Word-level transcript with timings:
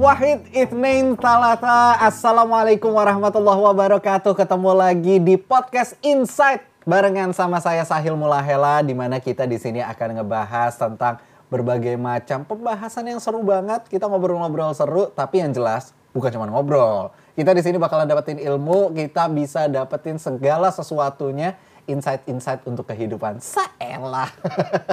Wahid 0.00 0.48
Ithnain 0.56 1.12
Talata 1.12 2.00
Assalamualaikum 2.00 2.88
warahmatullahi 2.88 3.60
wabarakatuh 3.60 4.32
Ketemu 4.32 4.72
lagi 4.72 5.20
di 5.20 5.36
podcast 5.36 5.92
Insight 6.00 6.64
Barengan 6.88 7.36
sama 7.36 7.60
saya 7.60 7.84
Sahil 7.84 8.16
Mulahela 8.16 8.80
di 8.80 8.96
mana 8.96 9.20
kita 9.20 9.44
di 9.44 9.60
sini 9.60 9.84
akan 9.84 10.16
ngebahas 10.16 10.72
tentang 10.80 11.20
berbagai 11.52 12.00
macam 12.00 12.48
pembahasan 12.48 13.12
yang 13.12 13.20
seru 13.20 13.44
banget 13.44 13.92
Kita 13.92 14.08
ngobrol-ngobrol 14.08 14.72
seru 14.72 15.12
tapi 15.12 15.44
yang 15.44 15.52
jelas 15.52 15.92
bukan 16.16 16.32
cuma 16.32 16.48
ngobrol 16.48 17.12
Kita 17.36 17.52
di 17.52 17.60
sini 17.60 17.76
bakalan 17.76 18.08
dapetin 18.08 18.40
ilmu 18.40 18.96
Kita 18.96 19.28
bisa 19.28 19.68
dapetin 19.68 20.16
segala 20.16 20.72
sesuatunya 20.72 21.60
insight-insight 21.90 22.62
untuk 22.70 22.86
kehidupan. 22.86 23.42
Saelah. 23.42 24.30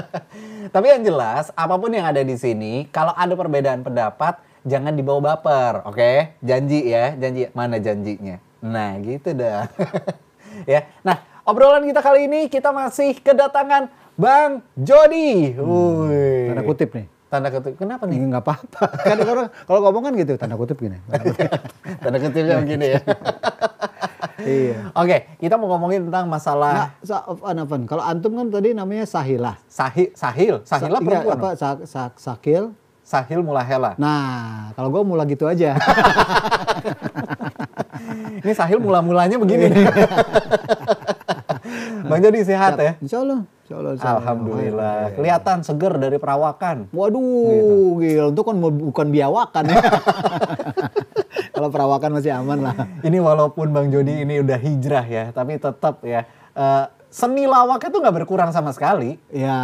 Tapi 0.74 0.86
yang 0.90 1.06
jelas, 1.06 1.54
apa 1.54 1.78
pun 1.78 1.94
yang 1.94 2.10
ada 2.10 2.26
di 2.26 2.34
sini, 2.34 2.90
kalau 2.90 3.14
ada 3.14 3.38
perbedaan 3.38 3.86
pendapat, 3.86 4.42
jangan 4.68 4.94
dibawa 4.94 5.34
baper, 5.34 5.88
oke? 5.88 5.96
Okay? 5.96 6.36
Janji 6.44 6.92
ya, 6.92 7.16
janji. 7.16 7.48
Mana 7.56 7.80
janjinya? 7.80 8.38
Nah, 8.60 9.00
gitu 9.00 9.32
dah. 9.32 9.72
ya. 10.72 10.86
Nah, 11.02 11.24
obrolan 11.48 11.88
kita 11.88 12.04
kali 12.04 12.28
ini 12.28 12.52
kita 12.52 12.76
masih 12.76 13.16
kedatangan 13.24 13.88
Bang 14.20 14.66
Jody. 14.76 15.56
Hmm, 15.56 16.52
tanda 16.52 16.64
kutip 16.68 16.90
nih. 16.92 17.08
Tanda 17.28 17.48
kutip. 17.54 17.74
Kenapa 17.80 18.04
nih? 18.10 18.18
Enggak 18.18 18.44
apa-apa. 18.44 18.84
Kan 19.08 19.18
kalau 19.70 19.80
ngomong 19.88 20.04
kan 20.10 20.14
gitu, 20.18 20.34
tanda 20.36 20.58
kutip 20.60 20.78
gini. 20.82 20.98
tanda 22.04 22.18
kutipnya 22.18 22.58
begini 22.60 22.98
ya. 22.98 23.02
iya. 24.42 24.78
Oke, 24.98 25.38
kita 25.38 25.56
mau 25.56 25.70
ngomongin 25.78 26.10
tentang 26.10 26.26
masalah. 26.28 26.98
Nah, 27.06 27.62
Afan, 27.62 27.86
kalau 27.86 28.04
antum 28.04 28.34
kan 28.36 28.48
tadi 28.50 28.74
namanya 28.74 29.06
Sahilah. 29.06 29.56
Sahi, 29.70 30.10
Sahil, 30.18 30.66
Sahila 30.66 30.98
Sa 30.98 31.04
iya, 31.04 31.06
perempuan. 31.06 31.38
Apa? 31.38 31.50
Sa, 31.54 31.70
sa, 31.86 32.02
sakil. 32.18 32.74
Sahil 33.08 33.40
Mulahela. 33.40 33.96
Nah, 33.96 34.76
kalau 34.76 34.92
gue 34.92 35.00
mula 35.00 35.24
gitu 35.24 35.48
aja. 35.48 35.80
Ini 38.44 38.52
Sahil 38.52 38.84
mula-mulanya 38.84 39.40
begini. 39.40 39.72
Bang 42.12 42.20
Jody 42.20 42.44
sehat 42.44 42.76
ya? 42.76 43.00
Insya 43.00 43.24
Allah. 43.24 43.48
Insya 43.64 43.76
Allah, 43.80 43.92
insya 43.96 44.08
Allah. 44.12 44.20
Alhamdulillah. 44.20 45.00
Kelihatan 45.16 45.64
seger 45.64 45.96
dari 45.96 46.20
perawakan. 46.20 46.92
Waduh, 46.92 47.48
gitu. 47.48 48.04
gila. 48.04 48.36
Itu 48.36 48.44
kan 48.44 48.56
bukan 48.60 49.08
biawakan 49.08 49.64
ya. 49.72 49.80
Kalau 51.56 51.72
perawakan 51.72 52.20
masih 52.20 52.36
aman 52.36 52.60
lah. 52.60 52.76
Ini 53.08 53.24
walaupun 53.24 53.72
Bang 53.72 53.88
Jody 53.88 54.28
ini 54.28 54.44
udah 54.44 54.60
hijrah 54.60 55.08
ya, 55.08 55.32
tapi 55.32 55.56
tetap 55.56 56.04
ya. 56.04 56.28
Uh, 56.52 56.92
seni 57.08 57.48
lawaknya 57.48 57.90
tuh 57.90 58.00
nggak 58.04 58.16
berkurang 58.24 58.52
sama 58.52 58.76
sekali. 58.76 59.16
Ya 59.32 59.56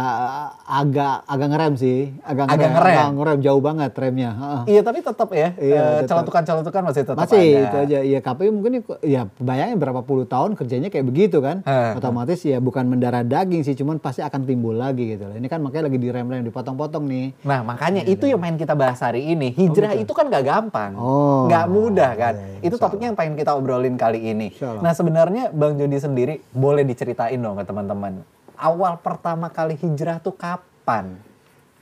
agak 0.64 1.28
agak 1.28 1.48
ngerem 1.52 1.74
sih, 1.76 2.12
agak, 2.24 2.48
agak 2.48 2.70
ngerem, 2.72 2.72
ngerem. 2.74 2.96
Agak 2.96 3.10
ngerem 3.14 3.38
jauh 3.44 3.62
banget 3.62 3.92
remnya. 3.94 4.30
Iya 4.64 4.80
tapi 4.80 4.98
tetap 5.04 5.28
ya, 5.30 5.48
iya, 5.60 5.82
uh, 5.82 6.00
celotukan-celotukan 6.08 6.82
masih 6.82 7.02
tetap 7.04 7.20
masih, 7.20 7.36
ada. 7.36 7.44
Masih 7.44 7.60
itu 7.60 7.76
aja. 7.76 7.98
Iya 8.04 8.18
KPU 8.24 8.50
mungkin 8.50 8.72
ya 9.04 9.22
bayangin 9.38 9.76
berapa 9.76 10.00
puluh 10.02 10.24
tahun 10.24 10.56
kerjanya 10.56 10.88
kayak 10.88 11.06
begitu 11.06 11.38
kan. 11.44 11.60
Uh, 11.68 11.96
Otomatis 12.00 12.40
ya 12.42 12.58
bukan 12.58 12.88
mendarah 12.88 13.22
daging 13.22 13.62
sih, 13.62 13.76
cuman 13.76 14.00
pasti 14.00 14.24
akan 14.24 14.48
timbul 14.48 14.74
lagi 14.74 15.14
gitu. 15.14 15.28
Ini 15.28 15.46
kan 15.46 15.60
makanya 15.60 15.92
lagi 15.92 15.98
direm-rem, 16.00 16.42
dipotong-potong 16.48 17.04
nih. 17.06 17.26
Nah 17.44 17.60
makanya 17.62 18.02
ya, 18.08 18.16
itu 18.16 18.24
yang 18.26 18.40
main 18.40 18.56
kita 18.56 18.72
bahas 18.72 18.98
hari 19.04 19.30
ini. 19.30 19.52
Hijrah 19.54 19.94
oh, 19.94 20.02
itu 20.02 20.12
kan 20.16 20.26
gak 20.32 20.44
gampang, 20.44 20.92
oh, 20.96 21.46
nggak 21.46 21.66
mudah 21.68 22.10
kan. 22.16 22.34
Iya, 22.34 22.46
iya, 22.58 22.66
itu 22.66 22.76
topiknya 22.80 23.12
yang 23.12 23.18
pengen 23.18 23.34
kita 23.38 23.52
obrolin 23.54 23.94
kali 23.94 24.32
ini. 24.32 24.50
Nah 24.58 24.92
sebenarnya 24.96 25.52
Bang 25.52 25.76
Jody 25.78 26.00
sendiri 26.00 26.40
boleh 26.50 26.82
diceritain 26.82 27.33
ceritain 27.34 27.42
dong 27.42 27.58
ke 27.58 27.64
teman-teman. 27.66 28.22
Awal 28.54 29.02
pertama 29.02 29.50
kali 29.50 29.74
hijrah 29.74 30.22
tuh 30.22 30.34
kapan? 30.38 31.18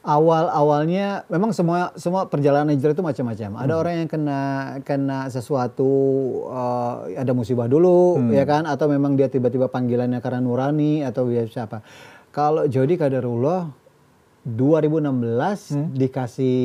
Awal-awalnya 0.02 1.30
memang 1.30 1.54
semua 1.54 1.94
semua 1.94 2.26
perjalanan 2.26 2.74
hijrah 2.74 2.90
itu 2.90 3.04
macam-macam. 3.04 3.50
Ada 3.54 3.74
hmm. 3.76 3.80
orang 3.84 3.94
yang 4.02 4.08
kena 4.10 4.40
kena 4.82 5.18
sesuatu 5.30 5.92
uh, 6.50 7.06
ada 7.14 7.30
musibah 7.30 7.70
dulu 7.70 8.18
hmm. 8.18 8.34
ya 8.34 8.42
kan 8.42 8.66
atau 8.66 8.90
memang 8.90 9.14
dia 9.14 9.30
tiba-tiba 9.30 9.70
panggilannya 9.70 10.18
karena 10.18 10.42
nurani 10.42 11.06
atau 11.06 11.30
dia 11.30 11.46
siapa. 11.46 11.86
Kalau 12.34 12.66
Jody 12.66 12.98
Kadarullah 12.98 13.70
2016 14.42 15.06
hmm. 15.06 15.88
dikasih 15.94 16.60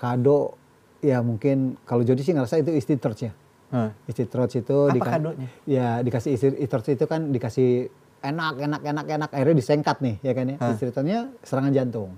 kado 0.00 0.58
ya 0.98 1.22
mungkin 1.22 1.78
kalau 1.86 2.02
Jody 2.02 2.26
sih 2.26 2.34
ngerasa 2.34 2.58
itu 2.58 2.74
isti 2.74 2.98
ya 2.98 3.43
Hmm. 3.74 3.90
Istitrots 4.06 4.54
itu 4.54 4.78
Apa 4.86 5.18
kadonya? 5.18 5.50
Ya 5.66 5.98
dikasih 5.98 6.38
istitrots 6.38 6.94
itu 6.94 7.04
kan 7.10 7.34
dikasih 7.34 7.90
enak 8.22 8.54
enak 8.62 8.80
enak 8.86 9.06
enak 9.10 9.30
akhirnya 9.34 9.56
disengkat 9.58 9.98
nih 9.98 10.16
ya 10.22 10.32
kan 10.38 10.44
ya. 10.46 10.56
Hmm. 10.62 10.72
Istitrotnya 10.78 11.18
serangan 11.42 11.74
jantung. 11.74 12.14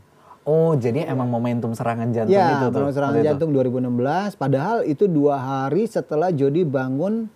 Oh, 0.47 0.78
jadi 0.78 1.11
ya. 1.11 1.16
emang 1.16 1.27
momentum 1.27 1.75
serangan 1.75 2.06
jantung 2.15 2.39
ya, 2.39 2.62
itu 2.62 2.71
tuh. 2.71 2.87
serangan 2.95 3.19
jantung 3.19 3.50
itu. 3.50 3.66
2016 3.66 4.39
padahal 4.39 4.87
itu 4.87 5.11
dua 5.11 5.43
hari 5.43 5.91
setelah 5.91 6.31
Jody 6.31 6.62
bangun 6.62 7.27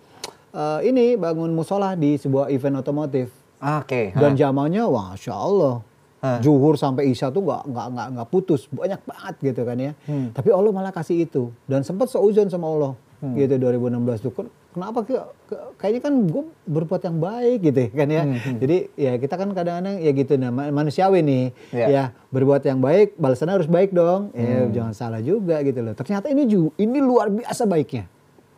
uh, 0.55 0.79
ini 0.79 1.19
bangun 1.19 1.51
musola 1.51 1.97
di 1.97 2.15
sebuah 2.15 2.47
event 2.53 2.79
otomotif. 2.79 3.27
Oke. 3.59 4.13
Okay. 4.13 4.15
Dan 4.15 4.39
zamannya 4.39 4.87
wah, 4.87 5.17
masya 5.17 5.33
Allah. 5.35 5.83
Huh. 6.21 6.37
Juhur 6.37 6.77
sampai 6.77 7.09
Isya 7.09 7.33
tuh 7.33 7.41
nggak 7.41 7.65
nggak 7.65 7.87
nggak 7.97 8.07
nggak 8.13 8.27
putus 8.29 8.69
banyak 8.69 9.01
banget 9.09 9.35
gitu 9.41 9.61
kan 9.65 9.77
ya. 9.81 9.91
Hmm. 10.05 10.29
Tapi 10.31 10.49
Allah 10.53 10.69
malah 10.69 10.93
kasih 10.93 11.25
itu 11.25 11.49
dan 11.65 11.81
sempat 11.81 12.13
seuzon 12.13 12.45
sama 12.45 12.69
Allah 12.69 12.93
hmm. 13.21 13.37
gitu 13.37 13.53
2016 13.61 14.25
tuh 14.25 14.31
kenapa 14.73 14.99
ke, 15.05 15.15
ke, 15.47 15.55
kayaknya 15.77 16.01
kan 16.01 16.13
gue 16.25 16.43
berbuat 16.65 17.01
yang 17.05 17.17
baik 17.21 17.59
gitu 17.69 17.81
kan 17.93 18.07
ya 18.09 18.23
hmm. 18.25 18.37
hmm. 18.37 18.57
jadi 18.59 18.77
ya 18.97 19.11
kita 19.21 19.35
kan 19.37 19.49
kadang-kadang 19.53 19.97
ya 20.01 20.11
gitu 20.11 20.33
nah 20.41 20.49
manusiawi 20.51 21.21
nih 21.21 21.45
yeah. 21.71 21.87
ya 21.87 22.03
berbuat 22.33 22.65
yang 22.65 22.81
baik 22.81 23.15
balasannya 23.15 23.61
harus 23.61 23.69
baik 23.69 23.93
dong 23.93 24.33
ya, 24.33 24.41
hmm. 24.41 24.51
ya 24.51 24.59
jangan 24.81 24.93
salah 24.97 25.21
juga 25.21 25.61
gitu 25.61 25.79
loh 25.85 25.93
ternyata 25.93 26.27
ini 26.33 26.43
juga 26.49 26.73
ini 26.81 26.97
luar 26.99 27.29
biasa 27.29 27.63
baiknya 27.69 28.09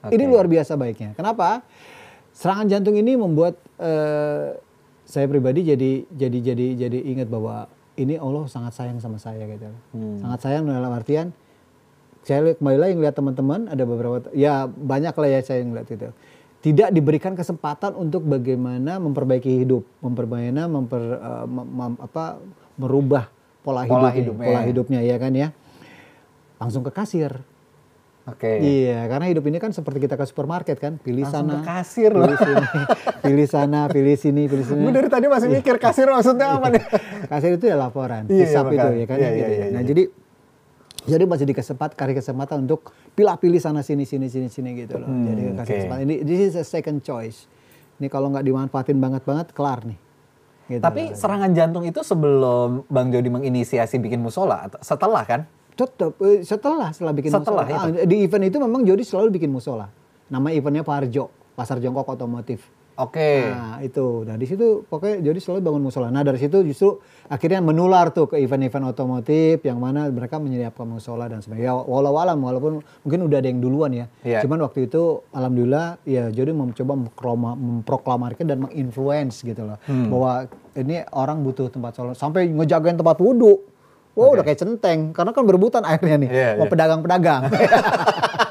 okay. 0.01 0.15
ini 0.15 0.23
luar 0.25 0.47
biasa 0.47 0.79
baiknya 0.79 1.11
kenapa 1.13 1.61
serangan 2.33 2.65
jantung 2.71 2.97
ini 2.97 3.13
membuat 3.13 3.59
uh, 3.77 4.57
saya 5.03 5.27
pribadi 5.27 5.67
jadi 5.67 6.07
jadi 6.09 6.37
jadi 6.39 6.67
jadi 6.87 6.99
ingat 7.13 7.27
bahwa 7.27 7.67
ini 7.93 8.17
Allah 8.17 8.49
sangat 8.49 8.73
sayang 8.73 8.97
sama 8.97 9.21
saya 9.21 9.45
gitu 9.45 9.69
hmm. 9.93 10.23
sangat 10.23 10.39
sayang 10.41 10.63
dalam 10.65 10.89
artian 10.89 11.29
saya 12.23 12.55
kembali 12.55 12.77
lagi 12.79 12.93
ngeliat 12.95 13.15
teman-teman 13.15 13.67
ada 13.67 13.83
beberapa 13.83 14.31
ya 14.31 14.67
banyak 14.67 15.11
lah 15.11 15.29
ya 15.29 15.39
saya 15.43 15.61
ngeliat 15.63 15.87
itu 15.91 16.09
tidak 16.63 16.89
diberikan 16.95 17.35
kesempatan 17.35 17.91
untuk 17.99 18.23
bagaimana 18.23 18.95
memperbaiki 18.97 19.67
hidup 19.67 19.83
memperbaiki 19.99 20.55
memper 20.55 21.03
uh, 21.19 21.43
mem, 21.43 21.99
apa 21.99 22.39
merubah 22.79 23.27
pola, 23.59 23.83
pola 23.83 24.07
hidup 24.15 24.39
hidupnya. 24.39 24.47
pola 24.47 24.61
hidupnya 24.63 24.99
ya 25.03 25.15
kan 25.19 25.31
ya 25.35 25.51
langsung 26.57 26.81
ke 26.87 26.91
kasir 26.95 27.43
Oke. 28.23 28.47
Okay. 28.47 28.87
Iya, 28.87 29.03
karena 29.11 29.27
hidup 29.27 29.43
ini 29.51 29.59
kan 29.59 29.75
seperti 29.75 30.07
kita 30.07 30.15
ke 30.15 30.23
supermarket 30.23 30.79
kan, 30.79 30.95
pilih 30.95 31.27
Langsung 31.27 31.43
sana, 31.43 31.59
ke 31.59 31.67
kasir 31.67 32.11
loh. 32.15 32.23
pilih 32.23 32.39
sini, 32.39 32.63
pilih 33.27 33.47
sana, 33.51 33.81
pilih 33.91 34.15
sini, 34.15 34.43
pilih 34.47 34.63
sini. 34.63 34.79
Gue 34.79 34.95
dari 34.95 35.09
tadi 35.11 35.27
masih 35.27 35.51
mikir 35.51 35.75
kasir 35.75 36.07
maksudnya 36.07 36.55
apa 36.55 36.71
nih? 36.71 36.83
kasir 37.27 37.59
itu 37.59 37.67
ya 37.67 37.75
laporan, 37.75 38.23
iya, 38.31 38.47
hisap 38.47 38.71
iya, 38.71 38.79
itu 38.79 38.87
ya 38.95 39.05
kan. 39.11 39.17
Iya, 39.19 39.27
gitu. 39.27 39.43
iya, 39.43 39.47
iya, 39.51 39.65
nah 39.75 39.83
iya. 39.83 39.89
jadi 39.91 40.03
jadi 41.03 41.23
masih 41.27 41.45
dikesempatan 41.47 41.95
kasih 41.99 42.15
kesempatan 42.15 42.63
untuk 42.63 42.95
pilih-pilih 43.13 43.59
sana 43.59 43.83
sini 43.83 44.07
sini 44.07 44.31
sini 44.31 44.47
sini 44.47 44.69
gitu 44.87 44.99
loh. 44.99 45.07
Hmm, 45.07 45.27
Jadi 45.27 45.41
kasih 45.43 45.59
okay. 45.59 45.75
kesempatan. 45.83 46.03
Ini 46.07 46.15
this 46.23 46.39
is 46.39 46.53
a 46.55 46.65
second 46.65 47.03
choice. 47.03 47.51
Ini 47.99 48.07
kalau 48.07 48.31
nggak 48.31 48.45
dimanfaatin 48.47 48.97
banget 48.97 49.23
banget 49.27 49.51
kelar 49.51 49.83
nih. 49.83 49.99
Gitu 50.71 50.79
Tapi 50.79 51.11
loh. 51.11 51.19
serangan 51.19 51.51
jantung 51.51 51.83
itu 51.83 51.99
sebelum 52.01 52.87
Bang 52.87 53.11
Jody 53.11 53.27
menginisiasi 53.27 53.99
bikin 53.99 54.23
musola 54.23 54.71
setelah 54.79 55.23
kan? 55.27 55.43
Tetap 55.75 56.15
eh, 56.23 56.39
setelah 56.47 56.89
setelah 56.95 57.13
bikin 57.13 57.31
setelah 57.35 57.67
musola. 57.67 57.89
Itu. 57.91 57.99
Ah, 57.99 58.07
di 58.07 58.17
event 58.23 58.43
itu 58.47 58.57
memang 58.63 58.81
Jody 58.87 59.03
selalu 59.03 59.35
bikin 59.35 59.51
musola. 59.51 59.91
Nama 60.31 60.47
eventnya 60.55 60.87
Parjo, 60.87 61.27
Pasar 61.53 61.83
Jongkok 61.83 62.15
Otomotif. 62.15 62.63
Oke. 62.93 63.17
Okay. 63.17 63.37
Nah 63.49 63.81
itu, 63.81 64.21
nah 64.21 64.37
di 64.37 64.45
situ 64.45 64.85
pokoknya 64.85 65.25
jadi 65.25 65.39
selalu 65.41 65.59
bangun 65.65 65.81
musola. 65.89 66.13
Nah 66.13 66.21
dari 66.21 66.37
situ 66.37 66.61
justru 66.61 67.01
akhirnya 67.25 67.57
menular 67.57 68.13
tuh 68.13 68.29
ke 68.29 68.37
event-event 68.37 68.93
otomotif 68.93 69.65
yang 69.65 69.81
mana 69.81 70.05
mereka 70.13 70.37
menyiapkan 70.37 70.85
musola 70.85 71.25
dan 71.25 71.41
sebagainya. 71.41 71.73
Ya, 71.73 71.73
walau 71.73 72.13
alam 72.21 72.37
walaupun 72.37 72.85
mungkin 73.01 73.19
udah 73.25 73.37
ada 73.41 73.49
yang 73.49 73.65
duluan 73.65 73.91
ya. 73.97 74.05
Yeah. 74.21 74.45
Cuman 74.45 74.61
waktu 74.61 74.85
itu 74.85 75.25
alhamdulillah 75.33 76.05
ya 76.05 76.29
jadi 76.29 76.53
mencoba 76.53 76.93
memproklamarkan 77.57 78.45
dan 78.45 78.61
menginfluence 78.69 79.41
gitu 79.41 79.65
loh 79.65 79.81
hmm. 79.89 80.13
bahwa 80.13 80.31
ini 80.77 81.01
orang 81.17 81.41
butuh 81.41 81.73
tempat 81.73 81.97
sholat 81.97 82.13
sampai 82.13 82.45
ngejagain 82.53 82.93
tempat 82.93 83.17
wudhu. 83.17 83.73
Wow 84.13 84.29
okay. 84.29 84.33
udah 84.37 84.45
kayak 84.45 84.59
centeng 84.61 84.99
karena 85.09 85.33
kan 85.33 85.41
berebutan 85.49 85.81
akhirnya 85.81 86.17
nih. 86.21 86.29
Yeah, 86.29 86.51
yeah. 86.61 86.69
pedagang-pedagang. 86.69 87.41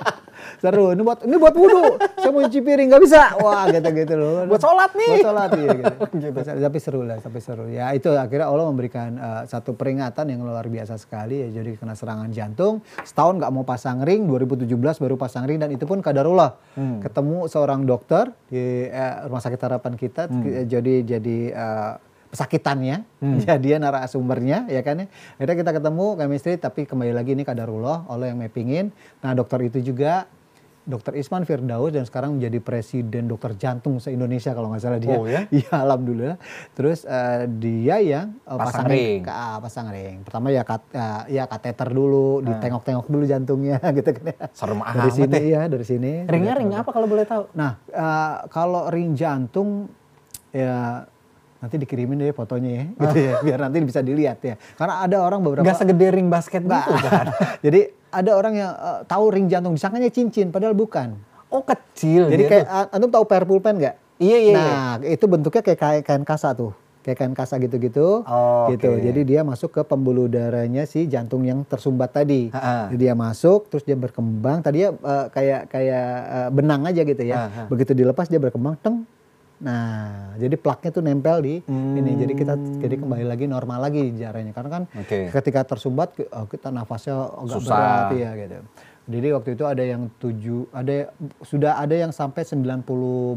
seru. 0.63 0.95
Ini 0.95 1.03
buat 1.03 1.19
ini 1.27 1.37
buat 1.43 1.55
wudhu. 1.59 1.99
Saya 2.23 2.31
mau 2.31 2.47
cuci 2.47 2.61
piring 2.63 2.87
nggak 2.95 3.03
bisa. 3.03 3.35
Wah 3.43 3.67
gitu 3.67 3.89
gitu 3.91 4.15
loh. 4.15 4.47
Buat 4.47 4.63
sholat 4.63 4.91
nih. 4.95 5.11
Buat 5.11 5.27
sholat 5.27 5.51
iya 5.59 5.71
gitu. 5.75 5.95
gitu. 6.23 6.39
tapi 6.63 6.79
seru 6.79 7.01
lah 7.03 7.19
tapi 7.19 7.39
seru. 7.43 7.67
Ya 7.67 7.91
itu 7.91 8.15
akhirnya 8.15 8.47
Allah 8.47 8.71
memberikan 8.71 9.11
uh, 9.19 9.43
satu 9.51 9.75
peringatan 9.75 10.31
yang 10.31 10.47
luar 10.47 10.71
biasa 10.71 10.95
sekali. 11.03 11.43
Ya 11.43 11.49
jadi 11.51 11.75
kena 11.75 11.99
serangan 11.99 12.31
jantung. 12.31 12.87
Setahun 13.03 13.43
nggak 13.43 13.51
mau 13.51 13.67
pasang 13.67 14.07
ring. 14.07 14.31
2017 14.31 14.71
baru 14.79 15.19
pasang 15.19 15.51
ring. 15.51 15.59
Dan 15.59 15.75
itu 15.75 15.83
pun 15.83 15.99
kadarullah. 15.99 16.55
Hmm. 16.73 17.05
ketemu 17.05 17.51
seorang 17.53 17.85
dokter 17.85 18.33
di 18.49 18.87
uh, 18.87 19.27
rumah 19.27 19.43
sakit 19.43 19.61
harapan 19.61 19.99
kita. 19.99 20.31
Hmm. 20.31 20.65
jadi 20.65 20.95
jadi 21.05 21.39
uh, 21.53 21.93
pesakitannya, 22.33 23.05
jadi 23.45 23.61
dia 23.61 23.77
narasumbernya, 23.77 24.73
ya 24.73 24.81
kan 24.81 25.05
ya. 25.05 25.07
Akhirnya 25.37 25.57
kita 25.61 25.71
ketemu 25.77 26.07
chemistry, 26.17 26.55
tapi 26.57 26.89
kembali 26.89 27.13
lagi 27.13 27.37
ini 27.37 27.45
kadarullah, 27.45 28.09
Allah 28.09 28.33
yang 28.33 28.41
mappingin. 28.41 28.89
Nah 29.21 29.37
dokter 29.37 29.61
itu 29.69 29.93
juga 29.93 30.25
Dokter 30.83 31.15
Isman 31.15 31.47
Firdaus 31.47 31.95
dan 31.95 32.03
sekarang 32.03 32.39
menjadi 32.39 32.59
presiden 32.59 33.31
dokter 33.31 33.55
jantung 33.55 34.03
se-Indonesia 34.03 34.51
kalau 34.51 34.75
nggak 34.75 34.83
salah 34.83 34.99
dia. 34.99 35.15
Oh 35.15 35.27
ya? 35.31 35.47
Iya 35.55 35.71
alhamdulillah. 35.79 36.37
Terus 36.75 37.07
uh, 37.07 37.47
dia 37.47 38.03
yang 38.03 38.35
uh, 38.43 38.59
Pasang 38.59 38.91
ring. 38.91 39.23
Ah, 39.31 39.63
pasang 39.63 39.89
ring. 39.95 40.27
Pertama 40.27 40.51
ya 40.51 40.67
kat, 40.67 40.83
uh, 40.91 41.23
ya 41.31 41.47
kateter 41.47 41.87
dulu, 41.95 42.43
ditengok-tengok 42.43 43.07
dulu 43.07 43.25
jantungnya 43.29 43.79
gitu 43.99 44.11
kan 44.11 44.25
ya. 44.35 44.39
Serem 44.51 44.81
Dari 44.83 44.99
amat 44.99 45.15
sini 45.15 45.39
ya. 45.39 45.47
ya, 45.47 45.63
dari 45.71 45.85
sini. 45.87 46.13
Ringnya 46.27 46.55
ring 46.59 46.75
apa 46.75 46.91
kalau 46.91 47.07
boleh 47.07 47.25
tahu? 47.31 47.47
Nah, 47.55 47.79
uh, 47.95 48.51
kalau 48.51 48.91
ring 48.91 49.15
jantung 49.15 49.87
ya 50.51 51.07
nanti 51.63 51.79
dikirimin 51.79 52.19
deh 52.19 52.35
fotonya 52.35 52.71
ya, 52.75 52.85
gitu 53.07 53.19
ya, 53.23 53.35
biar 53.39 53.59
nanti 53.63 53.79
bisa 53.87 54.03
dilihat 54.03 54.43
ya. 54.43 54.59
Karena 54.75 55.07
ada 55.07 55.23
orang 55.23 55.39
beberapa 55.47 55.63
Nggak 55.63 55.79
segede 55.79 56.07
ring 56.11 56.27
basket 56.27 56.67
gitu 56.67 57.07
kan? 57.07 57.27
Jadi 57.65 57.81
ada 58.11 58.31
orang 58.35 58.55
yang 58.59 58.71
uh, 58.75 59.01
tahu 59.07 59.31
ring 59.31 59.47
jantung 59.47 59.79
disangkanya 59.79 60.11
cincin, 60.11 60.51
padahal 60.51 60.75
bukan. 60.75 61.15
Oh 61.53 61.63
kecil 61.63 62.33
Jadi 62.33 62.51
kayak 62.51 62.67
tuh. 62.67 62.75
uh, 62.75 62.95
antum 62.99 63.11
tahu 63.15 63.25
pair 63.31 63.47
pulpen 63.47 63.79
nggak? 63.79 63.97
Iya, 64.23 64.39
iya, 64.39 64.55
Nah, 64.55 64.93
itu 65.03 65.25
bentuknya 65.27 65.63
kayak 65.63 66.03
kain, 66.07 66.23
kasa 66.23 66.55
tuh. 66.55 66.71
Kayak 67.03 67.19
kain 67.19 67.35
kasa 67.35 67.59
gitu-gitu. 67.59 68.23
Oh, 68.23 68.71
gitu. 68.71 68.95
oke. 68.95 69.03
Jadi 69.03 69.21
dia 69.27 69.43
masuk 69.43 69.75
ke 69.75 69.83
pembuluh 69.83 70.31
darahnya 70.31 70.87
si 70.87 71.11
jantung 71.11 71.43
yang 71.43 71.67
tersumbat 71.67 72.15
tadi. 72.15 72.51
Ha-ha. 72.55 72.91
Jadi 72.95 73.11
dia 73.11 73.15
masuk 73.19 73.67
terus 73.67 73.83
dia 73.83 73.99
berkembang. 73.99 74.63
Tadinya 74.63 74.95
uh, 75.03 75.27
kayak 75.35 75.67
kayak 75.67 76.07
uh, 76.31 76.49
benang 76.55 76.87
aja 76.87 77.03
gitu 77.03 77.23
ya. 77.27 77.51
Ha-ha. 77.51 77.63
Begitu 77.67 77.99
dilepas 77.99 78.31
dia 78.31 78.39
berkembang 78.39 78.79
teng. 78.79 79.03
Nah, 79.63 80.35
jadi 80.43 80.59
plaknya 80.59 80.91
tuh 80.91 81.07
nempel 81.07 81.39
di 81.39 81.55
ini. 81.71 82.13
Jadi 82.19 82.33
kita 82.35 82.59
jadi 82.83 82.99
kembali 82.99 83.23
lagi 83.23 83.47
normal 83.47 83.79
lagi 83.79 84.11
jaranya. 84.19 84.51
Karena 84.51 84.71
kan 84.71 84.83
Oke. 84.99 85.31
ketika 85.31 85.63
tersumbat 85.63 86.19
oh, 86.35 86.51
kita 86.51 86.75
nafasnya 86.75 87.31
agak 87.31 87.63
Susah. 87.63 87.71
berat 87.71 88.11
ya 88.19 88.31
gitu. 88.35 88.55
Jadi 89.03 89.29
waktu 89.35 89.51
itu 89.55 89.65
ada 89.67 89.83
yang 89.83 90.03
tujuh, 90.19 90.67
ada 90.75 91.11
sudah 91.47 91.79
ada 91.79 91.95
yang 91.95 92.11
sampai 92.11 92.43
90 92.43 92.87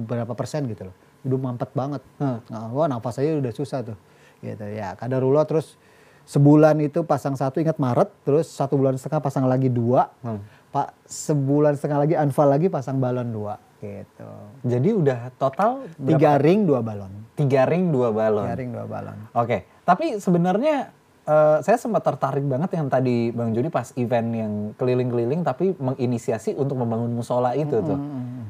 berapa 0.06 0.34
persen 0.34 0.66
gitu 0.66 0.90
loh. 0.90 0.96
Udah 1.26 1.38
mampet 1.42 1.70
banget. 1.78 2.02
Hmm. 2.18 2.42
Nah, 2.50 2.74
wah 2.74 2.90
nafas 2.90 3.22
aja 3.22 3.38
udah 3.38 3.54
susah 3.54 3.86
tuh. 3.86 3.98
Gitu 4.42 4.66
ya. 4.74 4.98
Kadarullah 4.98 5.46
terus 5.46 5.78
sebulan 6.26 6.82
itu 6.82 7.06
pasang 7.06 7.38
satu 7.38 7.62
ingat 7.62 7.78
Maret, 7.78 8.10
terus 8.26 8.50
satu 8.50 8.82
bulan 8.82 8.98
setengah 8.98 9.22
pasang 9.22 9.46
lagi 9.46 9.70
dua. 9.70 10.10
Hmm. 10.26 10.42
Pak 10.74 11.06
sebulan 11.06 11.78
setengah 11.78 12.00
lagi 12.02 12.16
anfal 12.18 12.50
lagi 12.50 12.68
pasang 12.68 12.98
balon 12.98 13.30
dua 13.30 13.56
gitu. 13.86 14.30
Jadi 14.66 14.90
udah 14.92 15.20
total 15.38 15.86
berapa? 15.96 16.10
Tiga 16.18 16.32
ring 16.42 16.66
dua 16.66 16.82
balon. 16.82 17.14
tiga 17.36 17.68
ring 17.70 17.94
dua 17.94 18.10
balon. 18.10 18.48
Tiga 18.48 18.58
ring 18.58 18.72
dua 18.74 18.86
balon. 18.90 19.18
Oke, 19.38 19.70
tapi 19.86 20.18
sebenarnya 20.18 20.90
eh, 21.28 21.58
saya 21.62 21.78
sempat 21.78 22.02
tertarik 22.02 22.44
banget 22.48 22.74
yang 22.74 22.90
tadi 22.90 23.30
Bang 23.30 23.54
Joni 23.54 23.70
pas 23.70 23.94
event 23.96 24.30
yang 24.34 24.54
keliling-keliling 24.76 25.46
tapi 25.46 25.78
menginisiasi 25.78 26.58
untuk 26.58 26.82
membangun 26.82 27.14
musola 27.14 27.54
itu 27.54 27.78
tuh. 27.86 28.00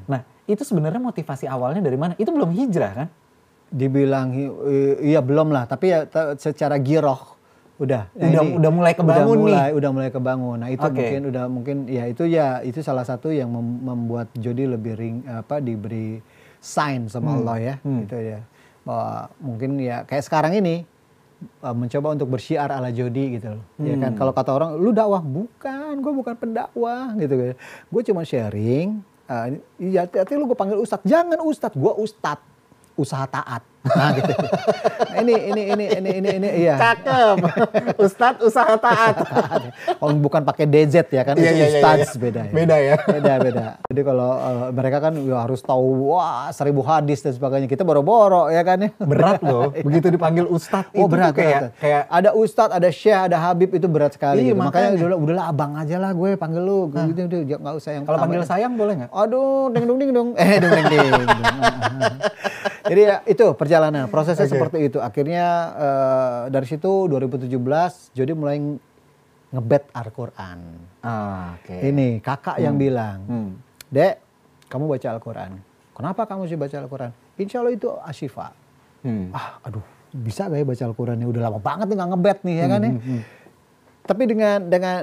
Nah, 0.08 0.22
itu 0.48 0.64
sebenarnya 0.64 1.02
motivasi 1.02 1.50
awalnya 1.52 1.84
dari 1.84 1.98
mana? 2.00 2.14
Itu 2.16 2.32
belum 2.32 2.56
hijrah 2.56 2.94
kan? 2.96 3.08
Dibilang 3.70 4.32
iya 5.04 5.20
belum 5.20 5.52
lah, 5.52 5.68
tapi 5.68 5.92
ya 5.92 6.08
secara 6.40 6.80
giroh 6.80 7.35
udah. 7.76 8.08
Nah, 8.12 8.28
Udah- 8.32 8.54
udah 8.56 8.72
mulai 8.72 8.94
kebangun 8.94 9.20
udah 9.20 9.36
nih. 9.36 9.52
mulai, 9.52 9.70
Udah 9.74 9.90
mulai 9.92 10.10
kebangun. 10.10 10.58
Nah 10.58 10.70
itu 10.70 10.82
Oke. 10.82 10.96
mungkin 10.96 11.22
udah 11.28 11.44
mungkin 11.46 11.76
ya 11.86 12.04
itu 12.06 12.24
ya 12.24 12.48
itu 12.62 12.80
salah 12.80 13.04
satu 13.04 13.30
yang 13.30 13.48
mem- 13.48 13.84
membuat 13.84 14.32
Jody 14.34 14.64
lebih 14.64 14.94
ring 14.96 15.18
apa 15.26 15.60
diberi 15.60 16.24
sign 16.58 17.06
sama 17.08 17.36
Allah 17.36 17.58
ya, 17.60 17.76
gitu 17.84 18.16
ya. 18.16 18.40
Bahwa 18.82 19.28
mungkin 19.38 19.76
ya 19.78 20.02
kayak 20.02 20.24
sekarang 20.24 20.56
ini 20.56 20.88
uh, 21.60 21.76
mencoba 21.76 22.16
untuk 22.16 22.32
bersyiar 22.32 22.70
ala 22.70 22.90
Jody 22.90 23.36
gitu 23.36 23.60
loh. 23.60 23.64
Ya 23.78 24.00
kan 24.00 24.16
kalau 24.16 24.32
kata 24.32 24.50
orang 24.52 24.72
lu 24.76 24.90
dakwah 24.90 25.20
bukan, 25.20 26.00
gue 26.00 26.14
bukan 26.16 26.34
pendakwah 26.34 27.12
gitu 27.14 27.34
kan. 27.34 27.56
Gue 27.86 28.02
cuma 28.04 28.24
sharing 28.24 29.04
uh, 29.26 29.52
iya 29.76 30.06
hati-hati 30.06 30.34
lu 30.34 30.48
gue 30.48 30.56
panggil 30.56 30.80
ustadz. 30.80 31.04
Jangan 31.04 31.38
ustadz, 31.42 31.76
gue 31.76 31.94
ustadz 31.98 32.46
usaha 32.96 33.28
taat. 33.28 33.62
Nah 33.94 34.10
gitu. 34.18 34.34
Nah, 34.34 35.22
ini 35.22 35.36
ini 35.54 35.62
ini 35.72 35.86
ini 35.94 36.12
ini 36.18 36.30
ini 36.42 36.50
iya. 36.66 36.76
Cakep. 36.82 37.36
Ustadz 38.02 38.42
usaha 38.42 38.74
taat. 38.82 39.16
Oh, 40.04 40.12
bukan 40.12 40.44
pakai 40.44 40.68
DZ 40.70 41.08
ya 41.10 41.24
kan 41.24 41.34
Iya, 41.40 41.50
itu 41.50 41.56
iya, 41.56 41.66
iya, 41.66 41.68
ustadz 41.80 42.10
iya. 42.14 42.22
beda 42.22 42.42
ya. 42.42 42.52
Beda 42.54 42.76
ya. 42.78 42.96
Beda 43.06 43.34
beda. 43.42 43.66
Jadi 43.90 44.02
kalau 44.06 44.32
uh, 44.38 44.68
mereka 44.74 44.98
kan 45.02 45.14
ya 45.18 45.38
harus 45.46 45.62
tahu 45.64 46.14
wah 46.14 46.50
seribu 46.52 46.82
hadis 46.86 47.22
dan 47.22 47.34
sebagainya. 47.34 47.68
Kita 47.70 47.82
boro-boro 47.86 48.50
ya 48.50 48.62
kan 48.62 48.82
ya. 48.86 48.90
Berat 49.02 49.42
loh, 49.46 49.72
begitu 49.88 50.10
dipanggil 50.10 50.46
ustadz 50.50 50.94
Oh 50.94 51.06
itu 51.06 51.14
berat, 51.16 51.34
kayak 51.34 51.62
berat. 51.70 51.72
kayak 51.82 52.04
ada 52.10 52.30
ustadz, 52.36 52.76
ada 52.76 52.90
syekh, 52.92 53.20
ada 53.32 53.38
habib 53.40 53.70
itu 53.74 53.88
berat 53.90 54.14
sekali. 54.14 54.46
Iya, 54.46 54.54
gitu. 54.54 54.62
Makanya 54.62 54.88
makanya. 54.94 55.06
udahlah, 55.06 55.18
udahlah 55.22 55.46
abang 55.50 55.72
aja 55.78 55.96
lah 55.98 56.12
gue 56.14 56.30
panggil 56.38 56.62
lu. 56.62 56.80
Gitu, 56.92 57.22
gitu, 57.30 57.38
nggak 57.58 57.76
usah 57.78 57.92
yang 57.96 58.04
kalau 58.06 58.18
panggil 58.20 58.42
sayang 58.46 58.74
boleh 58.76 58.94
nggak? 59.06 59.12
Aduh, 59.12 59.72
ding 59.74 59.86
dong 59.86 59.98
ding 60.02 60.12
dong. 60.14 60.30
Eh, 60.46 60.60
ding 60.62 60.72
ding 60.72 60.88
ding. 60.92 61.12
Jadi 62.86 63.02
ya 63.02 63.18
itu 63.26 63.46
perjalanan, 63.58 63.75
prosesnya 64.06 64.48
seperti 64.48 64.78
itu. 64.84 64.98
Akhirnya 64.98 65.46
eh, 65.76 66.42
dari 66.50 66.66
situ 66.66 67.08
2017 67.08 67.52
jadi 68.12 68.32
mulai 68.32 68.58
ngebet 69.50 69.84
Al-Qur'an. 69.92 70.60
Ah, 71.00 71.56
Oke. 71.56 71.80
Ini 71.80 72.20
kakak 72.20 72.58
yang 72.58 72.76
bilang, 72.76 73.20
Hmm. 73.24 73.50
"Dek, 73.88 74.20
kamu 74.68 74.90
baca 74.90 75.08
Al-Qur'an." 75.10 75.52
Kenapa 75.92 76.22
kamu 76.26 76.44
sih 76.46 76.56
baca 76.56 76.76
Al-Qur'an? 76.76 77.12
Insya 77.36 77.64
Allah 77.64 77.72
itu 77.72 77.88
asyifa. 78.04 78.52
Hmm. 79.02 79.32
Ah, 79.32 79.62
aduh, 79.62 79.86
bisa 80.12 80.46
gak 80.46 80.60
ya 80.60 80.66
baca 80.66 80.84
Al-Qur'an 80.84 81.16
ini? 81.16 81.26
Udah 81.26 81.48
lama 81.48 81.60
banget 81.60 81.88
nih 81.88 81.96
nggak 81.96 82.10
ngebet 82.12 82.40
nih 82.44 82.56
ya 82.56 82.66
kan 82.68 82.82
Hmm, 82.82 82.96
ya. 83.00 83.22
Tapi 84.06 84.24
dengan 84.28 84.58
dengan 84.62 84.98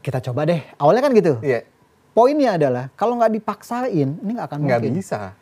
kita 0.00 0.18
coba 0.22 0.44
deh. 0.44 0.60
Awalnya 0.76 1.02
kan 1.02 1.12
gitu. 1.14 1.34
Iya. 1.40 1.64
Poinnya 2.12 2.56
adalah 2.56 2.88
kalau 2.94 3.16
nggak 3.16 3.32
dipaksain, 3.32 4.08
ini 4.16 4.30
nggak 4.32 4.48
akan 4.48 4.60
Nggak 4.64 4.80
mungkin. 4.82 4.92
bisa. 4.96 5.36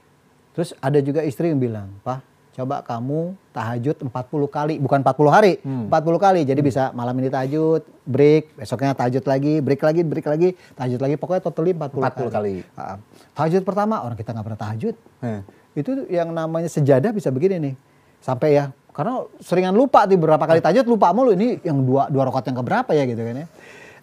Terus 0.54 0.70
ada 0.78 0.98
juga 0.98 1.22
istri 1.22 1.50
yang 1.50 1.58
bilang, 1.58 1.90
Pak, 2.02 2.18
coba 2.54 2.80
kamu 2.80 3.34
tahajud 3.50 3.96
40 3.98 4.14
kali, 4.46 4.74
bukan 4.78 5.02
40 5.02 5.30
hari, 5.30 5.52
Hmm. 5.60 5.90
40 5.90 6.16
kali. 6.16 6.46
Jadi 6.46 6.60
bisa 6.62 6.94
malam 6.94 7.14
ini 7.18 7.26
tahajud, 7.26 7.82
break, 8.06 8.54
besoknya 8.54 8.94
tahajud 8.94 9.26
lagi, 9.26 9.58
break 9.58 9.82
lagi, 9.82 10.00
break 10.06 10.26
lagi, 10.26 10.48
tahajud 10.72 11.00
lagi, 11.02 11.14
pokoknya 11.18 11.42
totally 11.42 11.74
40, 11.74 11.98
40 12.06 12.30
kali. 12.30 12.54
Ah, 12.74 13.02
tahajud 13.34 13.66
pertama, 13.66 14.00
orang 14.00 14.14
kita 14.14 14.30
nggak 14.30 14.46
pernah 14.46 14.60
tahajud. 14.60 14.94
Hmm. 15.18 15.42
Itu 15.74 16.06
yang 16.06 16.30
namanya 16.30 16.70
sejadah 16.70 17.10
bisa 17.10 17.34
begini 17.34 17.58
nih. 17.58 17.74
Sampai 18.22 18.55
ya, 18.55 18.70
karena 18.94 19.26
seringan 19.43 19.74
lupa 19.74 20.06
di 20.06 20.14
beberapa 20.14 20.46
kali 20.46 20.62
tahajud, 20.62 20.86
lupa 20.86 21.10
mulu 21.10 21.34
ini 21.34 21.58
yang 21.60 21.82
dua, 21.82 22.06
dua 22.06 22.31
rakaat 22.31 22.55
yang 22.55 22.62
keberapa 22.62 22.90
ya 22.94 23.02
gitu 23.05 23.19
kan 23.19 23.36
ya. 23.43 23.46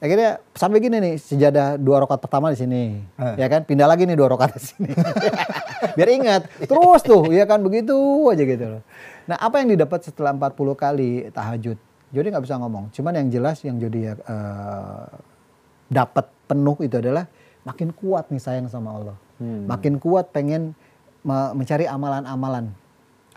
Akhirnya 0.02 0.42
sampai 0.58 0.82
gini 0.82 0.98
nih, 0.98 1.16
sejadah 1.16 1.78
dua 1.78 2.02
rakaat 2.02 2.20
pertama 2.20 2.50
di 2.50 2.58
sini, 2.58 3.00
Eh. 3.16 3.36
ya 3.38 3.46
kan? 3.48 3.62
Pindah 3.64 3.86
lagi 3.86 4.10
nih 4.10 4.18
dua 4.18 4.34
rakaat 4.34 4.58
di 4.58 4.62
sini. 4.62 4.90
Biar 5.98 6.10
ingat, 6.12 6.42
terus 6.64 7.02
tuh, 7.04 7.30
ya 7.32 7.44
kan 7.46 7.60
begitu 7.62 7.96
aja 8.32 8.44
gitu 8.44 8.66
loh. 8.78 8.82
Nah, 9.30 9.38
apa 9.38 9.62
yang 9.62 9.72
didapat 9.74 10.04
setelah 10.04 10.34
40 10.34 10.76
kali 10.76 11.10
tahajud? 11.32 11.78
Jadi 12.12 12.26
nggak 12.28 12.44
bisa 12.44 12.60
ngomong. 12.60 12.92
Cuman 12.92 13.14
yang 13.16 13.28
jelas 13.32 13.64
yang 13.64 13.80
jadi 13.80 14.20
eh, 14.20 15.04
dapat 15.88 16.28
penuh 16.48 16.76
itu 16.84 17.00
adalah 17.00 17.28
makin 17.64 17.96
kuat 17.96 18.28
nih 18.28 18.42
sayang 18.42 18.68
sama 18.68 18.92
Allah. 19.00 19.18
Hmm. 19.40 19.66
Makin 19.72 19.96
kuat 20.02 20.36
pengen 20.36 20.76
me- 21.24 21.54
mencari 21.56 21.88
amalan-amalan 21.88 22.72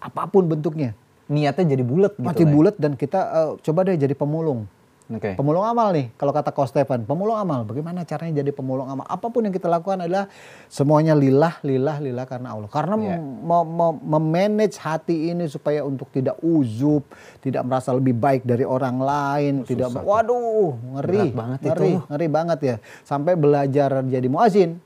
apa 0.02 0.26
pun 0.26 0.50
bentuknya. 0.50 0.92
Niatnya 1.30 1.78
jadi 1.78 1.84
bulat 1.86 2.12
gitu. 2.18 2.26
Lah 2.26 2.34
ya. 2.34 2.50
bulat 2.50 2.74
dan 2.76 2.92
kita 2.98 3.20
eh, 3.22 3.50
coba 3.62 3.86
deh 3.86 3.96
jadi 3.96 4.14
pemulung. 4.18 4.66
Oke. 5.04 5.36
Pemulung 5.36 5.60
amal 5.60 5.92
nih, 5.92 6.08
kalau 6.16 6.32
kata 6.32 6.48
Ko 6.48 6.64
Stefan, 6.64 7.04
pemulung 7.04 7.36
amal. 7.36 7.60
Bagaimana 7.68 8.08
caranya 8.08 8.40
jadi 8.40 8.56
pemulung 8.56 8.88
amal? 8.88 9.04
Apa 9.04 9.28
pun 9.28 9.44
yang 9.44 9.52
kita 9.52 9.68
lakukan 9.68 10.00
adalah 10.00 10.32
semuanya 10.72 11.12
lillah, 11.12 11.60
lillah, 11.60 12.00
lillah 12.00 12.24
karena 12.24 12.56
Allah. 12.56 12.72
Karena 12.72 12.96
mem- 12.96 13.68
mem- 13.68 14.00
memanage 14.00 14.80
hati 14.80 15.28
ini 15.28 15.44
supaya 15.44 15.84
untuk 15.84 16.08
tidak 16.08 16.40
uzub, 16.40 17.04
tidak 17.44 17.68
merasa 17.68 17.92
lebih 17.92 18.16
baik 18.16 18.48
dari 18.48 18.64
orang 18.64 18.96
lain, 18.96 19.52
tidak 19.68 19.92
susah 19.92 20.00
tuh. 20.00 20.08
waduh, 20.08 20.68
ngeri, 20.96 21.12
Berat 21.20 21.34
banget 21.36 21.58
ngeri, 21.60 21.84
itu. 21.84 22.08
ngeri 22.08 22.26
banget 22.32 22.58
ya. 22.64 22.76
Sampai 23.04 23.32
belajar 23.36 23.90
jadi 24.08 24.28
muazin. 24.32 24.80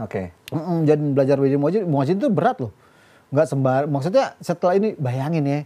Oke. 0.00 0.32
Mm-mm, 0.48 0.88
jadi 0.88 1.02
belajar 1.12 1.36
jadi 1.44 1.60
muazin, 1.60 1.82
muazin 1.84 2.16
itu 2.16 2.32
berat 2.32 2.56
loh. 2.64 2.72
Nggak 3.28 3.46
sembar, 3.52 3.84
maksudnya 3.84 4.32
setelah 4.40 4.80
ini 4.80 4.96
bayangin 4.96 5.44
ya, 5.44 5.60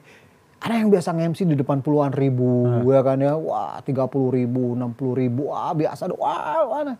ada 0.62 0.74
yang 0.74 0.88
biasa 0.88 1.10
nge-MC 1.10 1.42
di 1.44 1.56
depan 1.58 1.82
puluhan 1.82 2.14
ribu, 2.14 2.62
ya 2.86 3.02
kan 3.02 3.18
ya, 3.18 3.34
wah 3.34 3.82
30 3.82 3.98
ribu, 4.30 4.72
60 4.72 4.94
ribu, 5.12 5.50
wah 5.50 5.74
biasa, 5.74 6.06
dong, 6.06 6.22
wah, 6.22 6.62
wah. 6.64 6.94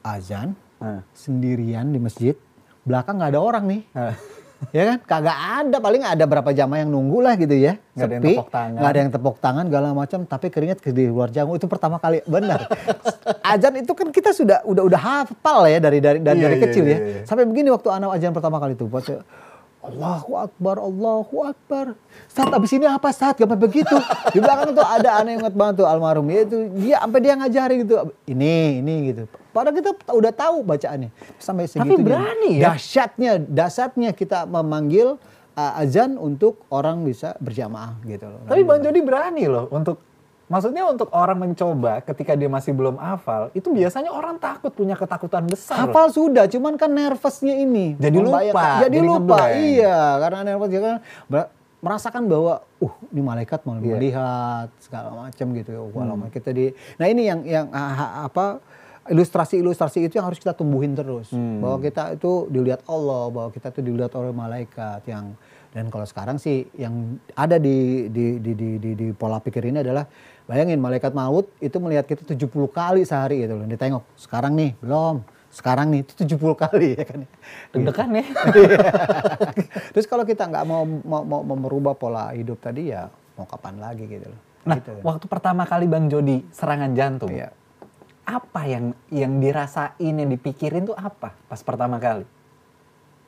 Azan, 0.00 0.54
Ah. 0.78 1.00
sendirian 1.12 1.88
di 1.88 1.98
masjid, 1.98 2.36
belakang 2.82 3.16
nggak 3.16 3.30
ada 3.32 3.40
orang 3.40 3.64
nih. 3.64 3.82
Ah. 3.92 4.14
ya 4.72 4.82
kan 4.86 4.98
kagak 5.02 5.38
ada 5.60 5.76
paling 5.76 6.00
ada 6.00 6.24
berapa 6.24 6.48
jamaah 6.48 6.80
yang 6.80 6.88
nunggu 6.88 7.20
lah 7.20 7.36
gitu 7.36 7.52
ya 7.52 7.76
Nggak 7.92 8.00
ada 8.00 8.14
yang 8.14 8.24
tepuk 8.24 8.48
tangan. 8.48 8.72
nggak 8.72 8.88
ada 8.88 8.98
yang 8.98 9.12
tepuk 9.12 9.36
tangan 9.36 9.64
segala 9.68 9.88
macam 9.92 10.18
tapi 10.24 10.46
keringat 10.48 10.78
ke 10.80 10.88
di 10.88 11.04
luar 11.04 11.28
jamu 11.28 11.52
itu 11.52 11.68
pertama 11.68 12.00
kali 12.00 12.24
benar 12.24 12.64
azan 13.52 13.76
itu 13.76 13.92
kan 13.92 14.08
kita 14.08 14.32
sudah 14.32 14.64
udah 14.64 14.88
udah 14.88 15.00
hafal 15.00 15.68
ya 15.68 15.76
dari 15.78 16.00
dari 16.00 16.16
dari, 16.16 16.38
Iya, 16.38 16.44
dari 16.48 16.56
iya, 16.56 16.64
kecil 16.64 16.84
iya, 16.86 16.96
ya 16.96 16.98
iya. 17.02 17.20
sampai 17.28 17.44
begini 17.44 17.68
waktu 17.68 17.92
anak 17.92 18.16
azan 18.16 18.32
pertama 18.32 18.56
kali 18.56 18.72
itu 18.72 18.88
Allahu 19.84 20.32
Akbar, 20.40 20.76
Allahu 20.80 21.36
Akbar. 21.44 21.86
Saat 22.32 22.56
abis 22.56 22.72
ini 22.72 22.88
apa 22.88 23.12
saat 23.12 23.36
gak 23.36 23.52
begitu? 23.52 23.92
Di 24.32 24.40
belakang 24.40 24.72
tuh 24.72 24.80
ada 24.80 25.20
aneh 25.20 25.36
yang 25.36 25.44
inget 25.44 25.52
banget 25.52 25.84
tuh 25.84 25.86
almarhum. 25.86 26.24
Ya 26.32 26.40
itu 26.48 26.56
dia 26.80 26.96
sampai 27.04 27.20
dia 27.20 27.32
ngajarin 27.36 27.76
gitu. 27.84 27.94
Ini, 28.24 28.80
ini 28.80 28.94
gitu. 29.12 29.28
Padahal 29.52 29.76
kita 29.76 29.90
udah 30.08 30.32
tahu 30.32 30.56
bacaannya. 30.64 31.10
Sampai 31.36 31.68
Tapi 31.68 31.84
segitu. 31.84 32.00
berani 32.00 32.50
ya? 32.58 32.72
Dahsyatnya, 32.72 33.32
dasarnya 33.44 34.10
kita 34.16 34.48
memanggil 34.48 35.20
uh, 35.54 35.80
azan 35.80 36.16
untuk 36.16 36.64
orang 36.72 37.04
bisa 37.04 37.36
berjamaah 37.38 38.00
gitu 38.08 38.24
loh. 38.24 38.40
Tapi 38.48 38.64
Bang 38.64 38.80
Jody 38.80 39.00
berani 39.04 39.44
loh 39.46 39.68
untuk 39.68 40.00
Maksudnya 40.44 40.84
untuk 40.84 41.08
orang 41.08 41.40
mencoba 41.40 42.04
ketika 42.04 42.36
dia 42.36 42.52
masih 42.52 42.76
belum 42.76 43.00
hafal, 43.00 43.48
itu 43.56 43.72
biasanya 43.72 44.12
orang 44.12 44.36
takut 44.36 44.68
punya 44.70 44.92
ketakutan 44.92 45.48
besar. 45.48 45.88
Hafal 45.88 46.12
sudah, 46.12 46.44
cuman 46.44 46.76
kan 46.76 46.92
nervousnya 46.92 47.56
ini. 47.56 47.96
Jadi 47.96 48.18
lupa, 48.20 48.44
Jadi, 48.44 48.92
jadi 48.92 48.98
lupa, 49.00 49.40
ngeblank. 49.40 49.56
iya. 49.56 49.98
Karena 50.20 50.38
nervous 50.44 50.68
dia 50.68 50.80
kan 50.80 50.96
ber- 51.24 51.48
merasakan 51.80 52.22
bahwa, 52.28 52.54
uh, 52.60 52.94
ini 53.08 53.20
malaikat 53.20 53.60
mau 53.64 53.76
Iya. 53.76 53.96
melihat 53.96 54.68
segala 54.80 55.08
macam 55.16 55.46
gitu. 55.52 55.70
ya. 55.70 55.80
Wah, 55.80 56.04
Hmm. 56.06 56.28
kita 56.28 56.52
di. 56.52 56.72
Nah 56.96 57.06
ini 57.08 57.22
yang 57.24 57.40
yang 57.44 57.66
apa? 57.72 58.60
Ilustrasi-ilustrasi 59.04 60.08
itu 60.08 60.16
yang 60.16 60.24
harus 60.24 60.40
kita 60.40 60.52
tumbuhin 60.52 60.96
terus. 60.96 61.28
Hmm. 61.28 61.60
Bahwa 61.60 61.76
kita 61.78 62.16
itu 62.16 62.48
dilihat 62.48 62.80
Allah, 62.84 63.28
bahwa 63.28 63.52
kita 63.52 63.68
itu 63.68 63.80
dilihat 63.84 64.12
oleh 64.16 64.32
malaikat 64.32 65.04
yang 65.04 65.36
dan 65.70 65.90
kalau 65.90 66.06
sekarang 66.06 66.38
sih 66.38 66.64
yang 66.72 67.18
ada 67.34 67.58
di 67.58 68.06
di 68.08 68.38
di 68.38 68.52
di, 68.54 68.68
di, 68.78 68.90
di 68.94 69.06
pola 69.10 69.38
pikir 69.38 69.60
ini 69.66 69.82
adalah 69.82 70.06
bayangin 70.44 70.80
malaikat 70.80 71.12
maut 71.12 71.48
itu 71.58 71.76
melihat 71.80 72.04
kita 72.04 72.22
70 72.24 72.48
kali 72.68 73.02
sehari 73.04 73.44
gitu 73.44 73.56
loh. 73.56 73.66
Ditengok. 73.66 74.04
Sekarang 74.16 74.52
nih 74.54 74.76
belum. 74.80 75.24
Sekarang 75.54 75.86
nih 75.94 76.02
itu 76.02 76.12
70 76.18 76.54
kali 76.58 76.98
ya 76.98 77.04
kan. 77.06 77.20
Deg-degan 77.70 78.10
ya. 78.18 78.26
Terus 79.94 80.06
kalau 80.10 80.26
kita 80.26 80.50
nggak 80.50 80.64
mau, 80.66 80.82
mau 80.84 81.22
mau 81.22 81.40
mau 81.46 81.56
merubah 81.58 81.94
pola 81.94 82.34
hidup 82.34 82.58
tadi 82.58 82.90
ya 82.90 83.06
mau 83.34 83.46
kapan 83.46 83.78
lagi 83.78 84.04
gitu 84.06 84.26
loh. 84.30 84.40
Nah, 84.64 84.80
Gitu. 84.80 84.96
waktu 85.04 85.26
pertama 85.28 85.68
kali 85.68 85.84
Bang 85.84 86.08
Jody 86.08 86.40
serangan 86.48 86.96
jantung, 86.96 87.28
Iya. 87.28 87.52
apa 88.24 88.64
yang 88.64 88.96
yang 89.12 89.36
dirasain, 89.36 90.14
yang 90.16 90.30
dipikirin 90.32 90.88
tuh 90.88 90.96
apa 90.96 91.36
pas 91.46 91.60
pertama 91.60 92.00
kali? 92.00 92.24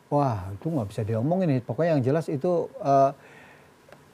Wah 0.08 0.48
itu 0.54 0.66
nggak 0.66 0.88
bisa 0.88 1.02
diomongin 1.04 1.58
nih. 1.58 1.60
Pokoknya 1.60 1.98
yang 1.98 2.02
jelas 2.02 2.26
itu 2.26 2.70
eh 2.80 3.10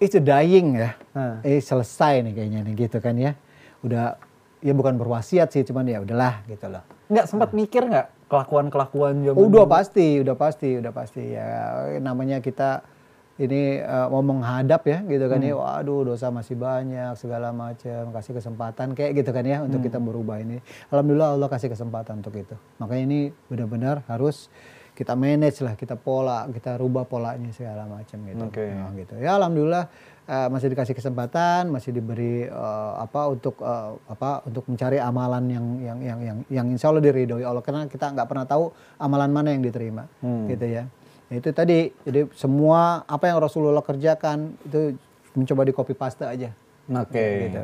it's 0.02 0.18
a 0.18 0.22
dying 0.22 0.74
ya. 0.74 0.98
Hmm. 1.14 1.38
Eh 1.46 1.62
selesai 1.62 2.26
nih 2.26 2.32
kayaknya 2.34 2.60
nih 2.66 2.74
gitu 2.74 2.98
kan 2.98 3.14
ya. 3.14 3.38
Udah 3.86 4.18
ya 4.58 4.74
bukan 4.74 4.98
berwasiat 4.98 5.54
sih 5.54 5.62
cuman 5.62 5.86
ya 5.86 6.02
udahlah 6.02 6.42
gitu 6.50 6.66
loh. 6.66 6.82
Nggak 7.06 7.26
sempat 7.30 7.54
mikir 7.54 7.86
nggak 7.86 8.26
kelakuan-kelakuan 8.26 9.22
zaman 9.22 9.38
udah 9.38 9.64
dulu? 9.68 9.70
pasti, 9.70 10.08
udah 10.18 10.34
pasti, 10.34 10.70
udah 10.80 10.92
pasti 10.92 11.22
ya 11.36 11.48
namanya 12.00 12.40
kita 12.42 12.80
ini 13.40 13.80
eh, 13.80 14.06
mau 14.08 14.20
menghadap 14.20 14.82
ya 14.86 14.98
gitu 15.06 15.24
kan 15.30 15.38
ya. 15.38 15.54
Waduh 15.54 16.14
dosa 16.14 16.34
masih 16.34 16.58
banyak 16.58 17.14
segala 17.14 17.54
macam. 17.54 18.10
Kasih 18.10 18.32
kesempatan 18.38 18.98
kayak 18.98 19.22
gitu 19.22 19.30
kan 19.30 19.44
ya 19.46 19.62
untuk 19.62 19.80
kita 19.86 20.02
berubah 20.02 20.42
ini. 20.42 20.58
Alhamdulillah 20.90 21.38
Allah 21.38 21.48
kasih 21.48 21.70
kesempatan 21.70 22.20
untuk 22.24 22.34
itu. 22.34 22.54
Makanya 22.82 23.02
ini 23.06 23.20
benar-benar 23.46 24.02
harus 24.10 24.50
kita 24.92 25.16
manage 25.16 25.64
lah, 25.64 25.72
kita 25.72 25.96
pola, 25.96 26.44
kita 26.52 26.76
rubah 26.76 27.08
polanya 27.08 27.48
segala 27.56 27.88
macam 27.88 28.18
gitu. 28.28 28.44
Oke. 28.44 28.64
Nah, 28.68 28.92
gitu. 28.92 29.14
Ya 29.16 29.40
alhamdulillah 29.40 29.88
eh, 30.28 30.48
masih 30.52 30.68
dikasih 30.68 30.92
kesempatan, 30.92 31.72
masih 31.72 31.96
diberi 31.96 32.44
eh, 32.44 32.92
apa 33.00 33.32
untuk 33.32 33.56
eh, 33.64 33.90
apa 34.12 34.44
untuk 34.44 34.68
mencari 34.68 35.00
amalan 35.00 35.48
yang 35.48 35.66
yang 35.80 35.98
yang 36.04 36.18
yang 36.20 36.38
yang 36.52 36.66
insya 36.68 36.92
Allah 36.92 37.00
diridhoi 37.00 37.40
Allah 37.40 37.64
karena 37.64 37.88
kita 37.88 38.12
nggak 38.12 38.28
pernah 38.28 38.44
tahu 38.44 38.68
amalan 39.00 39.32
mana 39.32 39.48
yang 39.56 39.64
diterima, 39.64 40.04
gitu 40.22 40.66
ya. 40.68 40.84
Nah, 41.32 41.34
itu 41.40 41.48
tadi 41.56 41.88
jadi 42.04 42.28
semua 42.36 43.08
apa 43.08 43.32
yang 43.32 43.40
Rasulullah 43.40 43.80
kerjakan 43.80 44.60
itu 44.68 45.00
mencoba 45.32 45.64
di 45.64 45.72
copy 45.72 45.96
paste 45.96 46.28
aja. 46.28 46.52
Oke. 46.92 47.48
Gitu. 47.48 47.60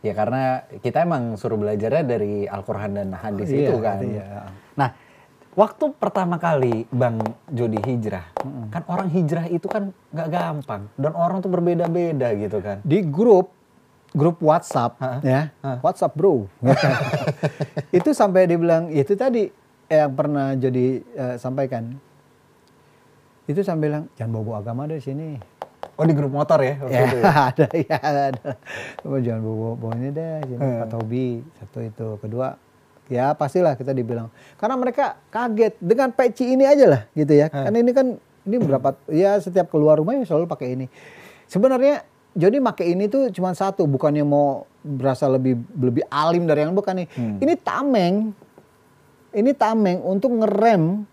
Ya 0.00 0.16
karena 0.16 0.64
kita 0.80 1.04
emang 1.04 1.36
suruh 1.36 1.60
belajarnya 1.60 2.02
dari 2.02 2.48
Al-Quran 2.48 2.96
dan 2.98 3.12
hadis 3.14 3.52
Iya, 3.52 3.68
itu 3.68 3.74
kan. 3.84 4.00
iya. 4.00 4.48
Nah, 4.74 4.90
waktu 5.60 5.92
pertama 6.00 6.40
kali 6.40 6.88
Bang 6.88 7.20
Jody 7.52 7.76
hijrah, 7.84 8.24
kan 8.72 8.82
orang 8.88 9.12
hijrah 9.12 9.44
itu 9.44 9.68
kan 9.68 9.92
nggak 10.08 10.28
gampang 10.32 10.88
dan 10.96 11.12
orang 11.12 11.44
tuh 11.44 11.52
berbeda-beda 11.52 12.32
gitu 12.32 12.64
kan. 12.64 12.80
Di 12.80 13.04
grup 13.04 13.52
grup 14.16 14.40
WhatsApp 14.40 14.96
ya, 15.20 15.52
WhatsApp 15.84 16.16
bro. 16.16 16.48
itu 17.98 18.10
sampai 18.16 18.48
dibilang 18.48 18.88
itu 18.88 19.12
tadi 19.12 19.52
yang 19.92 20.16
pernah 20.16 20.56
jadi 20.56 21.04
eh, 21.04 21.36
sampaikan. 21.36 21.92
Itu 23.44 23.60
sampai 23.60 23.90
bilang 23.90 24.04
jangan 24.16 24.40
bawa 24.40 24.64
agama 24.64 24.88
dari 24.88 25.02
sini. 25.04 25.36
Oh 26.00 26.08
di 26.08 26.16
grup 26.16 26.32
motor 26.32 26.56
ya 26.64 26.80
waktu 26.80 26.96
Ya, 26.96 27.02
itu 27.04 27.18
ya? 27.20 27.32
ada 27.52 27.66
ya 27.76 27.98
ada. 28.00 28.50
Coba 29.04 29.16
jangan 29.20 29.40
bawa 29.44 29.70
bawa 29.76 29.92
ini 30.00 30.08
deh, 30.08 30.34
sini 30.48 30.56
Hmm. 30.56 30.80
Pak 30.80 30.88
Tobi. 30.88 31.26
Satu 31.60 31.78
itu, 31.84 32.08
kedua 32.16 32.48
ya 33.10 33.34
pastilah 33.34 33.74
kita 33.74 33.90
dibilang 33.90 34.30
karena 34.56 34.78
mereka 34.78 35.18
kaget 35.34 35.74
dengan 35.82 36.14
peci 36.14 36.54
ini 36.54 36.64
aja 36.64 36.86
lah 36.86 37.02
gitu 37.12 37.34
ya. 37.34 37.50
Hmm. 37.50 37.66
Kan 37.66 37.74
ini 37.74 37.90
kan 37.90 38.06
ini 38.46 38.56
berapa 38.56 38.94
ya 39.10 39.36
setiap 39.42 39.68
keluar 39.68 39.98
rumah 39.98 40.14
ya 40.14 40.22
selalu 40.24 40.46
pakai 40.46 40.78
ini. 40.78 40.86
Sebenarnya 41.50 42.06
jadi 42.30 42.62
pakai 42.62 42.94
ini 42.94 43.10
tuh 43.10 43.34
cuma 43.34 43.50
satu, 43.50 43.90
bukannya 43.90 44.22
mau 44.22 44.70
berasa 44.86 45.26
lebih 45.26 45.58
lebih 45.74 46.06
alim 46.06 46.46
dari 46.46 46.62
yang 46.62 46.72
bukan 46.72 47.02
nih. 47.02 47.08
Hmm. 47.18 47.36
Ini 47.42 47.54
tameng. 47.58 48.14
Ini 49.30 49.50
tameng 49.58 49.98
untuk 50.06 50.30
ngerem 50.38 51.06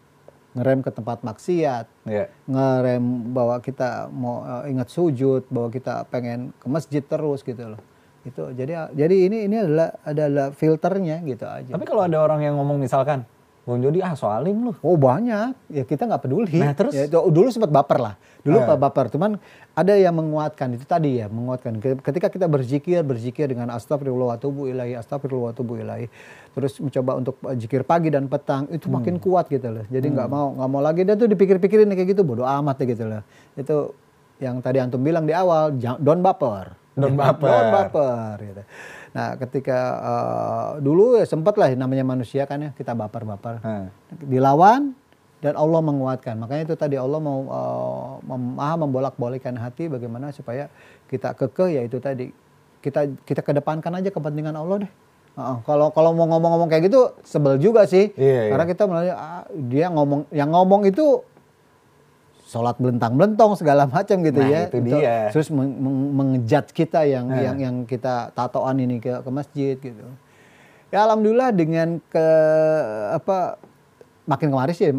ngerem 0.58 0.82
ke 0.82 0.90
tempat 0.90 1.22
maksiat 1.22 1.86
Iya. 2.10 2.34
ngerem 2.50 3.30
bahwa 3.30 3.62
kita 3.62 4.10
mau 4.10 4.42
eh, 4.42 4.74
ingat 4.74 4.90
sujud, 4.90 5.46
bahwa 5.54 5.70
kita 5.70 6.02
pengen 6.10 6.50
ke 6.58 6.66
masjid 6.66 7.06
terus 7.06 7.46
gitu 7.46 7.78
loh. 7.78 7.82
Itu 8.28 8.52
jadi 8.52 8.92
jadi 8.92 9.16
ini 9.32 9.38
ini 9.48 9.56
adalah 9.56 9.90
adalah 10.04 10.46
filternya 10.52 11.24
gitu 11.24 11.48
aja. 11.48 11.72
Tapi 11.72 11.86
kalau 11.88 12.04
ada 12.04 12.20
orang 12.20 12.44
yang 12.44 12.60
ngomong 12.60 12.76
misalkan, 12.76 13.24
Bang 13.64 13.80
Jody 13.80 14.00
ah 14.00 14.16
soalim 14.16 14.68
lu. 14.68 14.72
Oh 14.80 14.96
banyak, 14.96 15.56
ya 15.68 15.84
kita 15.84 16.08
nggak 16.08 16.24
peduli. 16.24 16.60
Nah, 16.60 16.72
terus? 16.72 16.96
Ya, 16.96 17.04
itu- 17.04 17.28
dulu 17.28 17.52
sempat 17.52 17.68
baper 17.68 18.00
lah, 18.00 18.16
dulu 18.40 18.64
Ah. 18.64 18.80
baper. 18.80 19.12
Cuman 19.12 19.36
ada 19.76 19.92
yang 19.92 20.16
menguatkan 20.16 20.72
itu 20.72 20.88
tadi 20.88 21.20
ya, 21.20 21.28
menguatkan. 21.28 21.76
Ketika 21.80 22.32
kita 22.32 22.48
berzikir, 22.48 23.04
berzikir 23.04 23.52
dengan 23.52 23.68
astagfirullah 23.72 24.32
wa 24.32 24.36
atubu 24.40 24.72
ilahi, 24.72 24.96
astagfirullah 24.96 25.52
wa 25.52 25.52
atubu 25.52 25.84
ilahi. 25.84 26.08
Terus 26.56 26.80
mencoba 26.80 27.12
untuk 27.20 27.36
zikir 27.60 27.84
pagi 27.84 28.08
dan 28.08 28.32
petang, 28.32 28.72
itu 28.72 28.88
Hmm. 28.88 29.04
makin 29.04 29.16
kuat 29.20 29.52
gitu 29.52 29.68
loh. 29.68 29.84
Jadi 29.88 30.16
nggak 30.16 30.28
mau 30.28 30.56
nggak 30.56 30.70
mau 30.72 30.80
lagi 30.80 31.04
dia 31.04 31.20
tuh 31.20 31.28
dipikir-pikirin 31.28 31.92
kayak 31.92 32.16
gitu, 32.16 32.24
bodoh 32.24 32.48
amat 32.48 32.80
ya 32.80 32.86
gitu 32.88 33.04
loh. 33.04 33.22
Itu 33.54 33.92
yang 34.40 34.64
tadi 34.64 34.80
antum 34.80 35.04
bilang 35.04 35.28
di 35.28 35.36
awal, 35.36 35.76
don't 36.00 36.24
baper. 36.24 36.87
Ya, 36.98 37.14
baper. 37.14 37.50
Don't 37.50 37.70
baper 37.70 38.36
gitu. 38.42 38.64
Nah, 39.14 39.30
ketika 39.38 39.78
eh, 39.98 40.70
dulu 40.82 41.22
ya 41.22 41.26
sempat 41.30 41.54
lah 41.58 41.70
namanya 41.74 42.02
manusia 42.02 42.50
kan 42.50 42.58
ya 42.58 42.72
kita 42.74 42.98
baper-baper 42.98 43.62
Hmm. 43.62 43.88
dilawan 44.26 44.98
dan 45.38 45.54
Allah 45.54 45.82
menguatkan. 45.86 46.34
Makanya 46.42 46.74
itu 46.74 46.76
tadi 46.76 46.98
Allah 46.98 47.22
mau 47.22 47.40
uh, 47.46 48.10
mem- 48.26 48.58
maha 48.58 48.74
membolak-balikkan 48.82 49.54
hati 49.54 49.86
bagaimana 49.86 50.34
supaya 50.34 50.66
kita 51.06 51.38
kekeh 51.38 51.78
yaitu 51.78 52.02
tadi 52.02 52.34
kita 52.82 53.06
kita 53.22 53.46
kedepankan 53.46 53.94
aja 54.02 54.10
kepentingan 54.10 54.58
Allah 54.58 54.90
deh. 54.90 54.92
Uh-uh. 55.38 55.62
Kalau 55.70 55.94
kalau 55.94 56.18
mau 56.18 56.26
ngomong-ngomong 56.26 56.66
kayak 56.66 56.90
gitu 56.90 57.14
sebel 57.22 57.62
juga 57.62 57.86
sih. 57.86 58.10
Iya, 58.18 58.50
Karena 58.50 58.66
kita 58.66 58.84
melalui 58.90 59.14
ah, 59.14 59.46
dia 59.54 59.94
ngomong 59.94 60.26
yang 60.34 60.50
ngomong 60.50 60.90
itu 60.90 61.22
sholat 62.48 62.80
belentang-belentong 62.80 63.60
segala 63.60 63.84
macam 63.86 64.24
gitu 64.24 64.40
Nah, 64.40 64.48
ya. 64.48 64.60
itu 64.66 64.80
Untuk- 64.80 65.04
dia. 65.04 65.28
Terus 65.30 65.52
meng- 65.52 65.76
meng- 65.76 66.12
mengejudge 66.16 66.72
kita 66.72 67.04
yang 67.04 67.28
Nah. 67.28 67.44
yang 67.44 67.58
yang 67.60 67.76
kita 67.84 68.32
tatoan 68.32 68.80
ini 68.80 68.98
ke 68.98 69.20
ke 69.20 69.30
masjid 69.30 69.76
gitu. 69.76 70.08
Ya 70.88 71.04
alhamdulillah 71.04 71.52
dengan 71.52 72.00
ke 72.08 72.28
apa 73.12 73.60
makin 74.24 74.48
kemarin 74.48 74.72
sih 74.72 74.96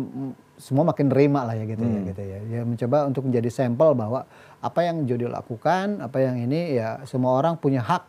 semua 0.59 0.85
makin 0.85 1.09
nerima 1.09 1.49
lah 1.49 1.57
ya 1.57 1.65
gitu 1.65 1.81
Hmm. 1.81 1.95
ya 2.05 2.13
gitu 2.13 2.23
ya. 2.23 2.39
Ya 2.45 2.61
mencoba 2.63 3.09
untuk 3.09 3.25
menjadi 3.25 3.49
sampel 3.49 3.97
bahwa 3.97 4.29
apa 4.59 4.81
yang 4.83 5.09
Jody 5.09 5.25
lakukan, 5.25 6.03
apa 6.03 6.19
yang 6.21 6.37
ini 6.37 6.77
ya 6.77 7.01
semua 7.07 7.33
orang 7.33 7.57
punya 7.57 7.81
hak 7.81 8.05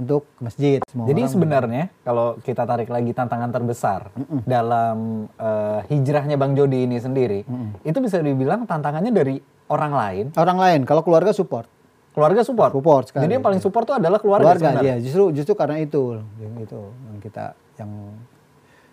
untuk 0.00 0.24
ke 0.34 0.42
masjid. 0.42 0.78
Semua 0.88 1.06
Jadi 1.06 1.22
sebenarnya 1.28 1.84
kalau 2.00 2.40
kita 2.40 2.64
tarik 2.64 2.88
lagi 2.88 3.12
tantangan 3.12 3.52
terbesar 3.52 4.08
dalam 4.48 5.28
eh, 5.36 5.80
hijrahnya 5.92 6.40
Bang 6.40 6.56
Jody 6.56 6.88
ini 6.88 6.96
sendiri, 6.96 7.44
itu 7.84 7.98
bisa 8.00 8.18
dibilang 8.24 8.64
tantangannya 8.64 9.12
dari 9.12 9.36
orang 9.68 9.92
lain, 9.92 10.24
orang 10.34 10.58
lain 10.58 10.80
kalau 10.88 11.04
keluarga 11.04 11.30
support. 11.36 11.68
keluarga 12.10 12.42
support. 12.42 12.74
Support 12.74 13.04
sekali. 13.14 13.22
Jadi 13.22 13.32
yang 13.38 13.44
paling 13.46 13.62
support 13.62 13.86
itu 13.86 13.94
adalah 13.94 14.18
keluarga, 14.18 14.50
keluarga 14.50 14.66
sebenarnya. 14.74 14.98
dia 14.98 15.04
justru 15.06 15.30
justru 15.30 15.54
karena 15.54 15.78
itu 15.78 16.18
itu 16.58 16.80
yang 17.06 17.18
kita 17.22 17.54
yang 17.78 17.90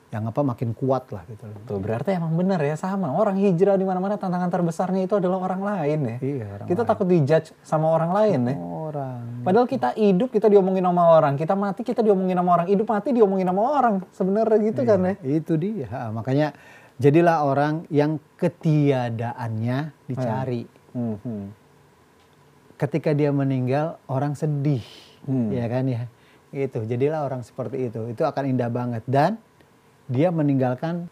yang 0.08 0.24
apa 0.24 0.40
makin 0.40 0.72
kuat 0.72 1.12
lah 1.12 1.28
gitu. 1.28 1.44
Tuh 1.68 1.80
berarti 1.84 2.16
emang 2.16 2.32
benar 2.40 2.64
ya 2.64 2.80
sama 2.80 3.12
orang 3.12 3.36
hijrah 3.44 3.76
di 3.76 3.84
mana-mana 3.84 4.16
tantangan 4.16 4.48
terbesarnya 4.48 5.04
itu 5.04 5.20
adalah 5.20 5.44
orang 5.44 5.62
lain 5.62 6.00
ya. 6.00 6.18
Iya, 6.24 6.46
orang 6.56 6.68
kita 6.72 6.82
takut 6.88 7.08
dijudge 7.12 7.52
sama 7.60 7.92
orang 7.92 8.12
lain 8.16 8.40
ya. 8.48 8.56
Orang. 8.56 9.44
Padahal 9.44 9.68
kita 9.68 9.92
hidup 10.00 10.32
kita 10.32 10.48
diomongin 10.48 10.88
sama 10.88 11.04
orang, 11.12 11.36
kita 11.36 11.60
mati 11.60 11.84
kita 11.84 12.00
diomongin 12.00 12.40
sama 12.40 12.50
orang, 12.56 12.68
hidup 12.72 12.88
mati 12.88 13.10
diomongin 13.12 13.48
sama 13.52 13.62
orang. 13.68 13.96
Sebenarnya 14.16 14.58
gitu 14.64 14.82
kan 14.88 15.00
ya. 15.04 15.14
Itu 15.28 15.54
dia. 15.60 15.88
Ha, 15.92 16.00
makanya 16.16 16.56
Jadilah 16.98 17.46
orang 17.46 17.86
yang 17.94 18.18
ketiadaannya 18.42 19.78
dicari. 20.10 20.66
Hmm, 20.98 21.22
hmm. 21.22 21.46
Ketika 22.74 23.14
dia 23.14 23.30
meninggal, 23.30 24.02
orang 24.10 24.34
sedih, 24.34 24.82
Hmm. 25.30 25.54
ya 25.54 25.70
kan 25.70 25.86
ya. 25.86 26.10
Itu. 26.50 26.90
Jadilah 26.90 27.22
orang 27.22 27.46
seperti 27.46 27.94
itu. 27.94 28.02
Itu 28.10 28.26
akan 28.26 28.50
indah 28.50 28.70
banget 28.74 29.06
dan 29.06 29.38
dia 30.08 30.30
meninggalkan 30.30 31.08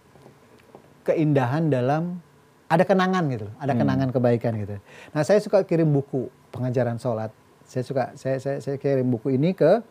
keindahan 1.04 1.70
dalam 1.70 2.18
ada 2.66 2.82
kenangan 2.82 3.30
gitu, 3.30 3.46
ada 3.56 3.72
Hmm. 3.72 3.82
kenangan 3.82 4.10
kebaikan 4.10 4.58
gitu. 4.58 4.76
Nah, 5.14 5.22
saya 5.22 5.38
suka 5.38 5.62
kirim 5.62 5.86
buku 5.88 6.26
pengajaran 6.50 6.98
sholat. 6.98 7.30
Saya 7.64 7.84
suka 7.84 8.04
saya 8.16 8.38
saya, 8.38 8.58
saya 8.58 8.76
kirim 8.76 9.06
buku 9.06 9.34
ini 9.34 9.54
ke 9.54 9.82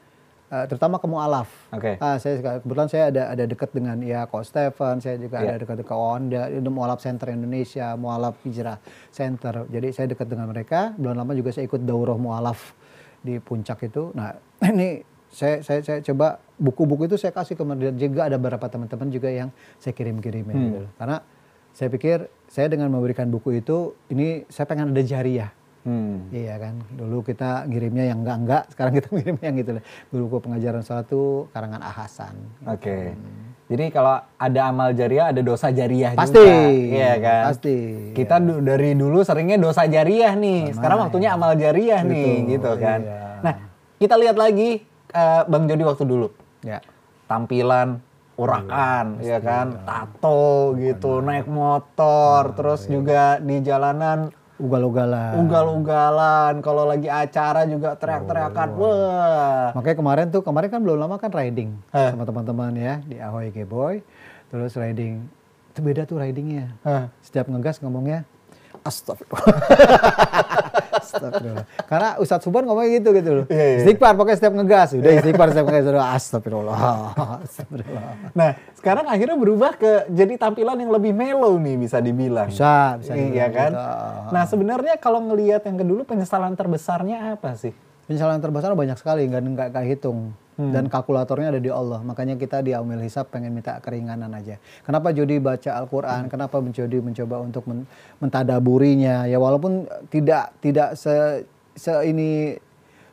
eh, 0.44 0.66
terutama 0.66 0.98
ke 0.98 1.06
mualaf. 1.06 1.48
Oke. 1.72 1.98
Ah, 1.98 2.14
saya 2.14 2.38
suka- 2.38 2.60
kebetulan 2.60 2.86
saya 2.86 3.04
ada 3.10 3.22
ada 3.28 3.44
dekat 3.44 3.70
dengan 3.70 3.96
ya 3.98 4.22
Ko 4.24 4.38
Stephen, 4.40 5.00
saya 5.00 5.16
juga 5.16 5.40
Iya. 5.40 5.50
ada 5.50 5.56
dekat 5.58 5.76
dengan 5.78 5.96
Wanda, 5.96 6.42
itu 6.46 6.70
mualaf 6.70 7.00
center 7.00 7.32
Indonesia, 7.32 7.96
mualaf 7.96 8.38
hijrah 8.44 8.78
center. 9.08 9.66
Jadi 9.66 9.88
saya 9.90 10.06
dekat 10.06 10.26
dengan 10.26 10.46
mereka. 10.46 10.94
Belum 10.94 11.16
lama 11.16 11.32
juga 11.32 11.50
saya 11.50 11.64
ikut 11.64 11.82
daurah 11.82 12.14
mualaf 12.14 12.70
di 13.18 13.40
puncak 13.40 13.82
itu. 13.84 14.12
Nah, 14.14 14.36
ini 14.70 15.02
saya 15.34 15.66
saya 15.66 15.82
saya 15.82 15.98
coba 15.98 16.38
buku-buku 16.54 17.10
itu 17.10 17.18
saya 17.18 17.34
kasih 17.34 17.58
ke 17.58 17.62
mereka 17.66 17.90
juga 17.98 18.30
ada 18.30 18.38
beberapa 18.38 18.70
teman-teman 18.70 19.10
juga 19.10 19.28
yang 19.34 19.50
saya 19.82 19.90
kirim-kirimin 19.90 20.54
gitu 20.54 20.78
loh. 20.86 20.92
Karena 20.94 21.18
saya 21.74 21.90
pikir 21.90 22.30
saya 22.46 22.70
dengan 22.70 22.86
memberikan 22.94 23.26
buku 23.26 23.58
itu 23.58 23.98
ini 24.14 24.46
saya 24.46 24.70
pengen 24.70 24.94
ada 24.94 25.02
jariah. 25.02 25.50
Hmm. 25.84 26.32
Iya 26.32 26.56
kan, 26.56 26.80
dulu 26.96 27.20
kita 27.20 27.68
ngirimnya 27.68 28.08
yang 28.08 28.24
enggak-enggak, 28.24 28.62
sekarang 28.72 28.92
kita 28.96 29.08
ngirimnya 29.10 29.46
yang 29.52 29.56
gitu. 29.58 29.70
Buku 30.14 30.36
pengajaran 30.40 30.80
salat 30.80 31.10
itu 31.10 31.50
karangan 31.52 31.82
Ahasan. 31.84 32.34
Oke. 32.64 33.12
Jadi 33.64 33.84
kalau 33.90 34.20
ada 34.36 34.60
amal 34.68 34.92
jariah, 34.92 35.32
ada 35.32 35.40
dosa 35.40 35.72
jariah 35.72 36.12
Pasti, 36.12 36.36
juga. 36.36 36.68
Iya 36.68 37.12
kan? 37.16 37.42
pasti. 37.48 37.76
Kita 38.12 38.36
du- 38.36 38.60
dari 38.60 38.92
dulu 38.92 39.24
seringnya 39.24 39.56
dosa 39.56 39.88
jariah 39.88 40.36
nih. 40.36 40.72
Sekarang 40.72 41.08
waktunya 41.08 41.32
amal 41.32 41.56
jariah 41.56 42.00
nih, 42.04 42.44
Betul, 42.44 42.50
gitu 42.54 42.70
kan. 42.76 43.00
iya. 43.02 43.20
Nah, 43.40 43.54
kita 43.96 44.14
lihat 44.20 44.36
lagi 44.36 44.84
eh, 45.14 45.42
Bang 45.46 45.70
Jody 45.70 45.86
waktu 45.86 46.04
dulu. 46.04 46.28
Ya, 46.60 46.82
Tampilan 47.24 48.02
urakan, 48.34 49.22
ya 49.22 49.38
kan, 49.38 49.86
tato 49.86 50.74
gitu, 50.74 51.22
naik 51.22 51.46
motor, 51.46 52.50
terus 52.58 52.90
juga 52.90 53.38
di 53.38 53.62
jalanan 53.62 54.34
ugal-ugalan. 54.58 55.38
ugal-ugalan. 55.38 56.58
Kalau 56.58 56.82
lagi 56.82 57.06
acara 57.06 57.62
juga 57.66 57.94
teriak-teriakan. 57.94 58.68
Wah. 58.74 59.70
Makanya 59.78 59.96
kemarin 59.98 60.26
tuh, 60.34 60.42
kemarin 60.42 60.68
kan 60.70 60.80
belum 60.82 60.98
lama 60.98 61.14
kan 61.18 61.30
riding 61.30 61.78
Eh. 61.94 62.10
sama 62.10 62.26
teman-teman 62.26 62.74
ya 62.74 62.98
di 63.06 63.22
Ahoy 63.22 63.54
Boy. 63.66 64.02
Terus 64.50 64.74
riding, 64.74 65.26
itu 65.74 65.80
beda 65.82 66.02
tuh 66.06 66.18
ridingnya. 66.18 66.74
Hah. 66.82 67.10
Setiap 67.22 67.46
ngegas 67.50 67.78
ngomongnya, 67.82 68.26
Astagfirullah. 68.84 69.42
Astagfirullah. 71.00 71.66
Karena 71.88 72.08
Ustadz 72.20 72.44
Suban 72.44 72.68
ngomongnya 72.68 73.00
gitu 73.00 73.16
gitu 73.16 73.30
loh. 73.42 73.44
Iya, 73.48 73.64
iya. 73.64 73.76
Istighfar 73.80 74.12
pokoknya 74.14 74.36
setiap 74.36 74.54
ngegas. 74.60 74.88
Udah 74.94 75.12
istighfar 75.16 75.46
setiap 75.50 75.66
ngegas. 75.72 75.84
Udah 75.88 76.06
astagfirullah. 76.12 76.78
Astagfirullah. 77.48 78.04
Nah, 78.36 78.50
sekarang 78.76 79.08
akhirnya 79.08 79.36
berubah 79.40 79.72
ke 79.80 80.06
jadi 80.12 80.36
tampilan 80.36 80.76
yang 80.76 80.92
lebih 80.92 81.16
mellow 81.16 81.56
nih 81.56 81.76
bisa 81.80 81.98
dibilang. 82.04 82.52
Bisa, 82.52 83.00
bisa 83.00 83.12
Iya 83.16 83.46
kan? 83.48 83.72
gitu. 83.72 84.32
Nah, 84.36 84.44
sebenarnya 84.44 84.94
kalau 85.00 85.24
ngelihat 85.24 85.64
yang 85.64 85.80
kedulu 85.80 86.04
penyesalan 86.04 86.52
terbesarnya 86.52 87.40
apa 87.40 87.56
sih? 87.56 87.72
Penyesalan 88.04 88.36
terbesar 88.36 88.76
banyak 88.76 89.00
sekali, 89.00 89.24
nggak 89.24 89.40
nggak 89.40 89.68
nggak 89.72 89.84
hitung. 90.54 90.70
Dan 90.70 90.86
kalkulatornya 90.86 91.50
ada 91.54 91.60
di 91.60 91.70
Allah. 91.70 92.00
Makanya 92.06 92.38
kita 92.38 92.62
di 92.62 92.70
Aumil 92.70 93.02
Hisab 93.02 93.28
pengen 93.28 93.54
minta 93.54 93.78
keringanan 93.82 94.30
aja. 94.30 94.58
Kenapa 94.86 95.10
Jody 95.10 95.42
baca 95.42 95.70
Al-Quran? 95.82 96.30
Kenapa 96.30 96.62
Jody 96.70 96.98
mencoba 97.02 97.42
untuk 97.42 97.66
men- 97.66 97.86
mentadaburinya? 98.22 99.26
Ya 99.26 99.42
walaupun 99.42 99.90
tidak 100.08 100.54
tidak 100.62 100.94
se, 100.94 101.42
se 101.74 101.92
ini 102.06 102.54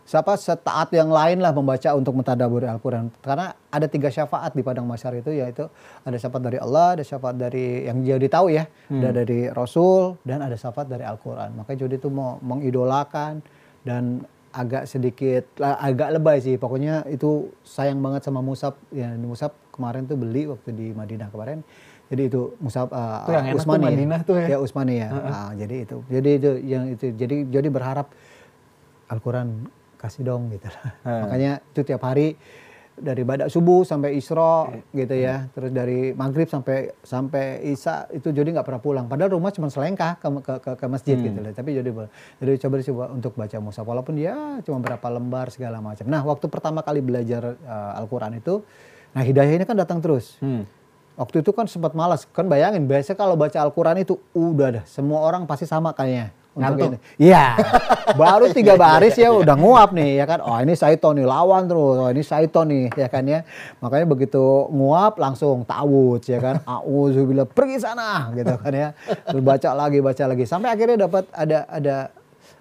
siapa 0.02 0.36
setaat 0.36 0.92
yang 0.92 1.08
lain 1.08 1.40
lah 1.40 1.56
membaca 1.56 1.96
untuk 1.96 2.18
mentadaburi 2.20 2.68
Al-Quran. 2.68 3.10
Karena 3.24 3.54
ada 3.72 3.88
tiga 3.88 4.12
syafaat 4.12 4.52
di 4.52 4.62
padang 4.66 4.84
masyar 4.84 5.16
itu 5.16 5.32
yaitu 5.32 5.72
ada 6.04 6.18
syafaat 6.20 6.44
dari 6.52 6.58
Allah, 6.60 7.00
ada 7.00 7.04
syafaat 7.06 7.40
dari 7.40 7.88
yang 7.88 8.04
jadi 8.04 8.28
tahu 8.28 8.52
ya, 8.52 8.68
ada 8.92 9.24
dari 9.24 9.48
Rasul 9.48 10.20
dan 10.28 10.44
ada 10.44 10.60
syafaat 10.60 10.92
dari 10.92 11.08
Al-Quran. 11.08 11.56
Makanya 11.64 11.88
Jody 11.88 11.96
itu 11.96 12.10
mau 12.12 12.42
mengidolakan 12.44 13.40
dan 13.88 14.26
agak 14.52 14.84
sedikit 14.88 15.44
agak 15.60 16.16
lebay 16.16 16.44
sih. 16.44 16.56
Pokoknya 16.56 17.08
itu 17.08 17.52
sayang 17.64 18.00
banget 18.00 18.28
sama 18.28 18.40
Musab. 18.44 18.78
Ya 18.92 19.12
Musab 19.16 19.56
kemarin 19.72 20.06
tuh 20.06 20.20
beli 20.20 20.48
waktu 20.48 20.70
di 20.76 20.88
Madinah 20.92 21.32
kemarin. 21.32 21.64
Jadi 22.12 22.28
itu 22.28 22.60
Musab 22.60 22.92
uh, 22.92 23.24
Tuh 23.24 23.34
yang 23.34 23.48
enak 23.48 23.56
tuh 23.56 23.64
Usmani 23.64 23.84
ya. 23.84 23.88
Madinah 23.88 24.20
tuh 24.28 24.36
ya. 24.36 24.48
ya 24.52 24.58
Usmani 24.60 24.96
ya. 25.00 25.10
Nah, 25.10 25.52
jadi 25.56 25.76
itu 25.88 25.98
jadi 26.12 26.30
itu 26.36 26.52
yang 26.68 26.84
itu. 26.92 27.06
Jadi 27.16 27.36
jadi 27.48 27.68
berharap 27.72 28.12
Al-Quran 29.08 29.72
kasih 29.96 30.28
dong 30.28 30.52
gitu 30.52 30.68
lah. 30.68 30.92
makanya 31.24 31.62
itu 31.72 31.82
tiap 31.86 32.02
hari 32.04 32.36
dari 33.02 33.26
badak 33.26 33.50
subuh 33.50 33.82
sampai 33.82 34.14
isro 34.14 34.70
gitu 34.94 35.16
ya. 35.18 35.50
Terus 35.52 35.74
dari 35.74 36.14
maghrib 36.14 36.46
sampai 36.46 36.94
sampai 37.02 37.66
isya 37.74 38.06
itu 38.14 38.30
jadi 38.30 38.54
nggak 38.54 38.66
pernah 38.66 38.82
pulang. 38.82 39.06
Padahal 39.10 39.34
rumah 39.34 39.50
cuma 39.50 39.68
selengkah 39.74 40.22
ke, 40.22 40.28
ke, 40.30 40.54
ke, 40.62 40.72
ke 40.78 40.86
masjid 40.86 41.18
gitu 41.18 41.42
loh. 41.42 41.52
Tapi 41.52 41.70
jadi 41.74 41.90
jadi 42.38 42.52
coba 42.62 42.76
coba 42.80 43.04
untuk 43.12 43.34
baca 43.34 43.58
mushaf 43.58 43.84
walaupun 43.84 44.22
ya 44.22 44.62
cuma 44.62 44.78
berapa 44.80 45.08
lembar 45.10 45.50
segala 45.50 45.82
macam. 45.82 46.06
Nah 46.06 46.22
waktu 46.22 46.46
pertama 46.46 46.86
kali 46.86 47.02
belajar 47.02 47.58
uh, 47.66 48.00
Al-Quran 48.00 48.38
itu 48.38 48.62
nah 49.12 49.26
hidayah 49.26 49.58
ini 49.58 49.66
kan 49.66 49.76
datang 49.76 50.00
terus. 50.00 50.38
Hmm. 50.40 50.64
Waktu 51.20 51.44
itu 51.44 51.52
kan 51.52 51.68
sempat 51.68 51.92
malas, 51.92 52.24
kan 52.32 52.48
bayangin 52.48 52.88
biasanya 52.88 53.20
kalau 53.20 53.36
baca 53.36 53.60
Al-Quran 53.60 54.00
itu 54.00 54.16
udah 54.32 54.80
dah, 54.80 54.86
semua 54.88 55.20
orang 55.22 55.44
pasti 55.44 55.68
sama 55.68 55.92
kayaknya. 55.92 56.32
Ngantuk. 56.52 57.00
Iya, 57.16 57.56
baru 58.20 58.52
tiga 58.52 58.76
baris 58.76 59.16
ya 59.16 59.32
udah 59.32 59.56
nguap 59.56 59.96
nih 59.96 60.20
ya 60.20 60.26
kan. 60.28 60.44
Oh 60.44 60.60
ini 60.60 60.76
Saito 60.76 61.16
nih 61.16 61.24
lawan 61.24 61.64
terus, 61.64 61.96
oh 61.96 62.12
ini 62.12 62.20
Saito 62.28 62.68
nih 62.68 62.92
ya 62.92 63.08
kan 63.08 63.24
ya. 63.24 63.48
Makanya 63.80 64.04
begitu 64.04 64.68
nguap 64.68 65.16
langsung 65.16 65.64
tawud 65.64 66.20
ya 66.28 66.44
kan. 66.44 66.60
Auzubillah 66.68 67.48
pergi 67.48 67.80
sana 67.80 68.36
gitu 68.36 68.52
kan 68.60 68.74
ya. 68.76 68.90
Terus 69.32 69.40
baca 69.40 69.70
lagi 69.72 70.04
baca 70.04 70.24
lagi 70.28 70.44
sampai 70.44 70.76
akhirnya 70.76 71.08
dapat 71.08 71.24
ada 71.32 71.64
ada 71.72 71.96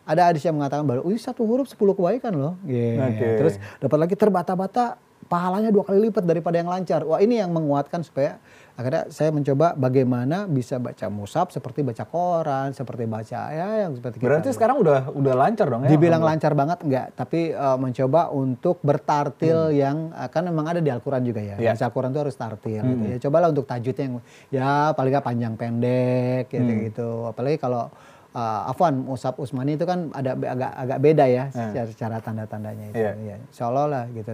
ada 0.07 0.23
hadis 0.31 0.47
yang 0.47 0.55
mengatakan 0.55 0.87
bahwa 0.87 1.03
ini 1.11 1.19
satu 1.19 1.43
huruf 1.43 1.67
10 1.67 1.99
kebaikan 1.99 2.31
loh. 2.39 2.55
Iya. 2.71 3.11
Oke. 3.11 3.29
Terus 3.43 3.55
dapat 3.83 3.99
lagi 4.07 4.15
terbata-bata 4.15 5.03
pahalanya 5.27 5.71
dua 5.75 5.83
kali 5.83 6.11
lipat 6.11 6.23
daripada 6.23 6.63
yang 6.63 6.71
lancar. 6.71 7.03
Wah 7.03 7.19
ini 7.19 7.43
yang 7.43 7.51
menguatkan 7.51 8.07
supaya 8.07 8.39
akhirnya 8.81 9.13
saya 9.13 9.29
mencoba 9.29 9.77
bagaimana 9.77 10.49
bisa 10.49 10.81
baca 10.81 11.13
musab 11.13 11.53
seperti 11.53 11.85
baca 11.85 12.09
koran, 12.09 12.73
seperti 12.73 13.05
baca 13.05 13.41
ya 13.53 13.85
yang 13.85 13.93
seperti 13.93 14.17
kita. 14.17 14.25
Berarti 14.25 14.49
sekarang 14.57 14.81
udah 14.81 15.13
udah 15.13 15.35
lancar 15.37 15.69
dong 15.69 15.85
ya? 15.85 15.93
Dibilang 15.93 16.25
lancar 16.25 16.57
banget 16.57 16.81
enggak, 16.81 17.13
tapi 17.13 17.53
eh, 17.53 17.77
mencoba 17.77 18.33
untuk 18.33 18.81
bertartil 18.81 19.77
yang 19.77 20.09
eh, 20.17 20.29
kan 20.33 20.49
memang 20.49 20.65
ada 20.73 20.81
di 20.81 20.89
Al-Quran 20.89 21.21
juga 21.21 21.45
ya. 21.45 21.61
Hmm. 21.61 21.65
Iya. 21.69 21.77
Baca 21.77 21.85
Al-Quran 21.93 22.11
itu 22.17 22.21
harus 22.25 22.37
tartil 22.41 22.81
gitu 22.81 23.05
ya. 23.05 23.17
Cobalah 23.29 23.49
untuk 23.53 23.69
tajwidnya 23.69 24.05
yang 24.09 24.15
ya 24.49 24.71
paling 24.97 25.13
nggak 25.13 25.27
panjang 25.29 25.55
pendek 25.61 26.45
gitu 26.49 26.73
Hmm. 26.73 26.81
gitu. 26.89 27.09
Apalagi 27.29 27.61
kalau 27.61 27.93
eh, 28.33 28.71
Afwan 28.73 28.97
Musab 28.97 29.37
Usmani 29.37 29.77
itu 29.77 29.85
kan 29.85 30.09
ada 30.17 30.33
agak 30.33 30.73
agak 30.73 30.99
beda 31.05 31.25
ya 31.29 31.45
secara, 31.53 31.87
secara 31.93 32.17
tanda-tandanya 32.25 32.97
itu. 32.97 32.97
Iya. 32.97 33.13
Ya, 33.21 33.37
insya 33.37 33.69
Allah 33.69 33.85
lah 33.85 34.05
gitu. 34.09 34.33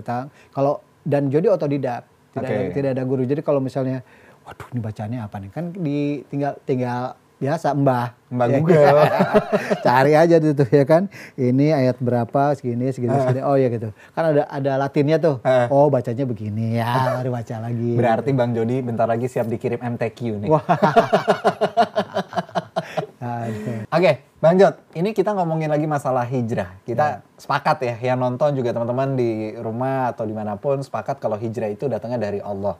Kalau 0.55 0.79
dan 1.03 1.31
Jody 1.31 1.49
otodidak, 1.49 2.03
tidak 2.35 2.51
ada, 2.51 2.61
Oke. 2.67 2.75
tidak 2.75 2.91
ada 2.99 3.03
guru. 3.07 3.23
Jadi 3.25 3.41
kalau 3.41 3.63
misalnya, 3.63 4.03
waduh 4.47 4.67
ini 4.71 4.81
bacaannya 4.81 5.19
apa 5.27 5.37
nih? 5.43 5.51
Kan 5.51 5.75
di 5.75 6.23
tinggal 6.31 6.55
tinggal 6.63 7.19
biasa 7.37 7.75
mbah. 7.77 8.17
Mbah 8.33 8.47
Ya, 8.49 8.59
Google. 8.59 8.97
cari 9.87 10.13
aja 10.17 10.37
tuh, 10.41 10.53
tuh 10.57 10.69
ya 10.71 10.85
kan? 10.87 11.11
Ini 11.37 11.75
ayat 11.75 11.99
berapa 12.01 12.55
segini 12.57 12.89
segini 12.95 13.13
segini. 13.13 13.43
Oh 13.43 13.59
ya 13.59 13.69
gitu. 13.69 13.91
Kan 14.15 14.33
ada 14.33 14.47
ada 14.49 14.73
latinnya 14.81 15.19
tuh. 15.19 15.43
Eh. 15.43 15.67
oh 15.69 15.91
bacanya 15.91 16.25
begini. 16.25 16.79
Ya 16.79 17.19
mari 17.19 17.29
baca 17.29 17.57
lagi. 17.61 17.93
Berarti 17.99 18.31
Bang 18.33 18.55
Jody 18.55 18.81
bentar 18.81 19.11
lagi 19.11 19.27
siap 19.29 19.51
dikirim 19.51 19.83
MTQ 19.83 20.47
nih. 20.47 20.49
Oke, 23.89 24.13
Bang 24.37 24.61
Jod, 24.61 24.77
ini 24.93 25.17
kita 25.17 25.33
ngomongin 25.33 25.73
lagi 25.73 25.89
masalah 25.89 26.29
hijrah. 26.29 26.77
Kita 26.85 27.25
sepakat 27.41 27.77
ya, 27.81 27.95
yang 28.13 28.21
nonton 28.21 28.53
juga 28.53 28.77
teman-teman 28.77 29.17
di 29.17 29.57
rumah 29.57 30.13
atau 30.13 30.29
di 30.29 30.37
mana 30.37 30.61
pun 30.61 30.85
sepakat 30.85 31.17
kalau 31.17 31.41
hijrah 31.41 31.73
itu 31.73 31.89
datangnya 31.89 32.21
dari 32.21 32.45
Allah. 32.45 32.77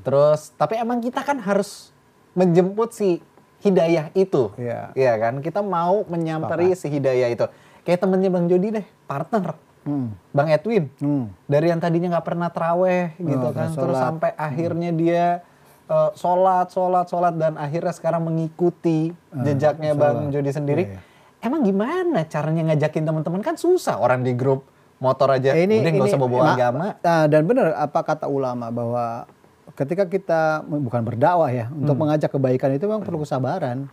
Terus, 0.00 0.56
tapi 0.56 0.80
emang 0.80 1.04
kita 1.04 1.20
kan 1.20 1.36
harus 1.36 1.92
menjemput 2.32 2.96
si 2.96 3.20
hidayah 3.60 4.08
itu, 4.12 4.52
Iya. 4.56 4.92
Iya 4.92 5.12
kan? 5.20 5.34
Kita 5.40 5.60
mau 5.60 6.04
menyamperi 6.08 6.72
si 6.72 6.88
hidayah 6.88 7.28
itu. 7.28 7.44
Kayak 7.84 8.00
temennya 8.04 8.32
Bang 8.32 8.48
Jody 8.48 8.80
deh, 8.80 8.86
partner. 9.04 9.56
Hmm. 9.84 10.16
Bang 10.32 10.48
Edwin, 10.48 10.88
Hmm. 10.96 11.28
dari 11.44 11.68
yang 11.68 11.76
tadinya 11.76 12.16
nggak 12.16 12.24
pernah 12.24 12.48
traweh 12.48 13.12
gitu 13.20 13.46
Oh, 13.48 13.52
kan, 13.52 13.68
terus 13.68 14.00
sampai 14.00 14.32
akhirnya 14.32 14.90
dia 14.96 15.44
eh, 15.84 16.10
sholat, 16.14 16.68
sholat, 16.68 17.06
sholat 17.06 17.34
dan 17.34 17.54
akhirnya 17.54 17.90
sekarang 17.90 18.22
mengikuti 18.22 19.12
jejaknya 19.30 19.92
Bang 19.92 20.28
Jody 20.28 20.50
sendiri. 20.50 20.84
Iya, 20.88 21.00
Emang 21.40 21.60
gimana 21.60 22.24
caranya 22.24 22.72
ngajakin 22.72 23.04
teman-teman? 23.04 23.40
Kan 23.40 23.54
susah 23.54 24.00
orang 24.00 24.24
di 24.24 24.32
grup 24.32 24.64
motor 24.96 25.28
aja, 25.28 25.52
Eh, 25.52 25.68
udah 25.68 25.90
nggak 25.92 26.08
usah 26.08 26.16
bawa 26.16 26.32
ma- 26.32 26.56
agama. 26.56 26.86
Nah, 26.98 27.28
dan 27.28 27.42
benar 27.44 27.76
apa 27.76 28.00
kata 28.00 28.24
ulama 28.24 28.72
bahwa 28.72 29.28
ketika 29.74 30.08
kita 30.08 30.42
bukan 30.64 31.04
berdakwah 31.04 31.52
ya 31.52 31.68
untuk 31.68 31.98
mengajak 31.98 32.32
kebaikan 32.32 32.72
itu 32.72 32.88
memang 32.88 33.04
perlu. 33.04 33.20
kesabaran. 33.20 33.92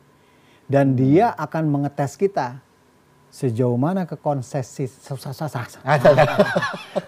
Dan 0.65 0.95
dia 0.95 1.36
akan 1.36 1.67
mengetes 1.67 2.15
kita 2.15 2.63
sejauh 3.32 3.80
mana 3.80 4.04
ke 4.04 4.20
konsesi 4.20 4.91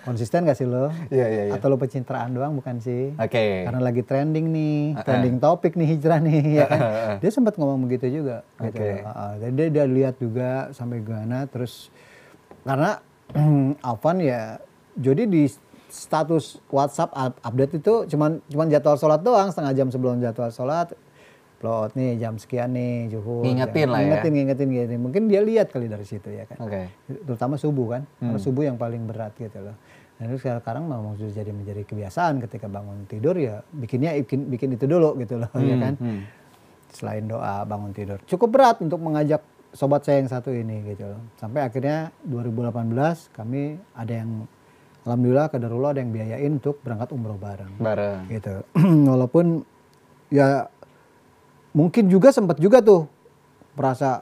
konsisten 0.07 0.47
gak 0.47 0.55
sih 0.55 0.63
lo? 0.63 0.87
Iya, 1.11 1.27
iya, 1.27 1.43
iya. 1.51 1.53
Atau 1.59 1.67
lo 1.67 1.75
pencitraan 1.75 2.31
doang 2.31 2.55
bukan 2.55 2.79
sih? 2.79 3.11
Oke. 3.19 3.67
Karena 3.67 3.79
lagi 3.83 4.01
trending 4.07 4.47
nih, 4.47 5.03
trending 5.03 5.35
topik 5.43 5.75
nih 5.75 5.99
hijrah 5.99 6.23
nih, 6.23 6.63
ya 6.63 6.65
kan? 6.65 6.79
Dia 7.19 7.31
sempat 7.31 7.59
ngomong 7.59 7.83
begitu 7.83 8.23
juga. 8.23 8.47
Gitu. 8.63 8.79
Oke. 8.79 9.03
Uh, 9.03 9.33
jadi 9.43 9.51
dia, 9.51 9.67
dia 9.67 9.85
lihat 9.85 10.15
juga 10.15 10.71
sampai 10.71 11.03
gimana, 11.03 11.43
terus 11.51 11.91
karena 12.63 13.03
Alvan 13.91 14.23
ya, 14.23 14.63
jadi 14.95 15.27
di 15.27 15.51
status 15.93 16.57
WhatsApp 16.73 17.13
up- 17.13 17.39
update 17.45 17.77
itu 17.77 17.93
cuman 18.09 18.41
cuman 18.49 18.67
jadwal 18.71 18.97
sholat 18.97 19.21
doang 19.21 19.53
setengah 19.53 19.73
jam 19.77 19.87
sebelum 19.93 20.17
jadwal 20.17 20.49
sholat 20.49 20.89
upload 21.63 21.95
nih 21.95 22.19
jam 22.19 22.35
sekian 22.35 22.75
nih 22.75 23.07
juhur 23.07 23.47
Ngingetin 23.47 23.87
lah 23.87 24.03
ya. 24.03 24.19
ngingetin 24.19 24.31
ngingetin 24.35 24.67
gitu 24.67 24.91
mungkin 24.99 25.21
dia 25.31 25.39
lihat 25.39 25.71
kali 25.71 25.87
dari 25.87 26.03
situ 26.03 26.27
ya 26.27 26.43
kan 26.43 26.59
Oke. 26.59 26.91
terutama 27.23 27.55
subuh 27.55 27.95
kan 27.95 28.01
karena 28.19 28.35
Hmm. 28.35 28.43
subuh 28.43 28.67
yang 28.67 28.75
paling 28.75 29.07
berat 29.07 29.31
gitu 29.39 29.63
loh 29.63 29.79
dan 30.19 30.27
itu 30.27 30.43
sekarang 30.43 30.83
memang 30.83 31.15
sudah 31.15 31.31
jadi 31.31 31.51
menjadi 31.55 31.87
kebiasaan 31.87 32.43
ketika 32.43 32.67
bangun 32.67 33.07
tidur 33.07 33.39
ya 33.39 33.63
bikinnya 33.71 34.11
bikin 34.19 34.51
bikin 34.51 34.75
itu 34.75 34.83
dulu 34.83 35.15
gitu 35.15 35.39
loh 35.39 35.47
ya 35.55 35.75
kan 35.79 35.95
hmm. 35.95 36.21
selain 36.91 37.23
doa 37.23 37.63
bangun 37.63 37.95
tidur 37.95 38.19
cukup 38.27 38.49
berat 38.51 38.77
untuk 38.83 38.99
mengajak 38.99 39.39
sobat 39.71 40.03
saya 40.03 40.19
yang 40.19 40.29
satu 40.29 40.51
ini 40.51 40.83
gitu 40.85 41.07
loh 41.07 41.23
sampai 41.39 41.63
akhirnya 41.63 42.11
2018 42.27 42.91
kami 43.31 43.79
ada 43.95 44.13
yang 44.13 44.45
alhamdulillah 45.01 45.47
kadarullah 45.49 45.91
ada 45.91 45.99
yang 45.99 46.11
biayain 46.11 46.51
untuk 46.53 46.77
berangkat 46.83 47.09
umroh 47.09 47.39
bareng 47.39 47.73
Bareng. 47.79 48.27
gitu 48.29 48.61
walaupun 49.09 49.65
ya 50.29 50.65
mungkin 51.73 52.07
juga 52.07 52.29
sempat 52.29 52.57
juga 52.57 52.79
tuh 52.79 53.09
merasa 53.73 54.21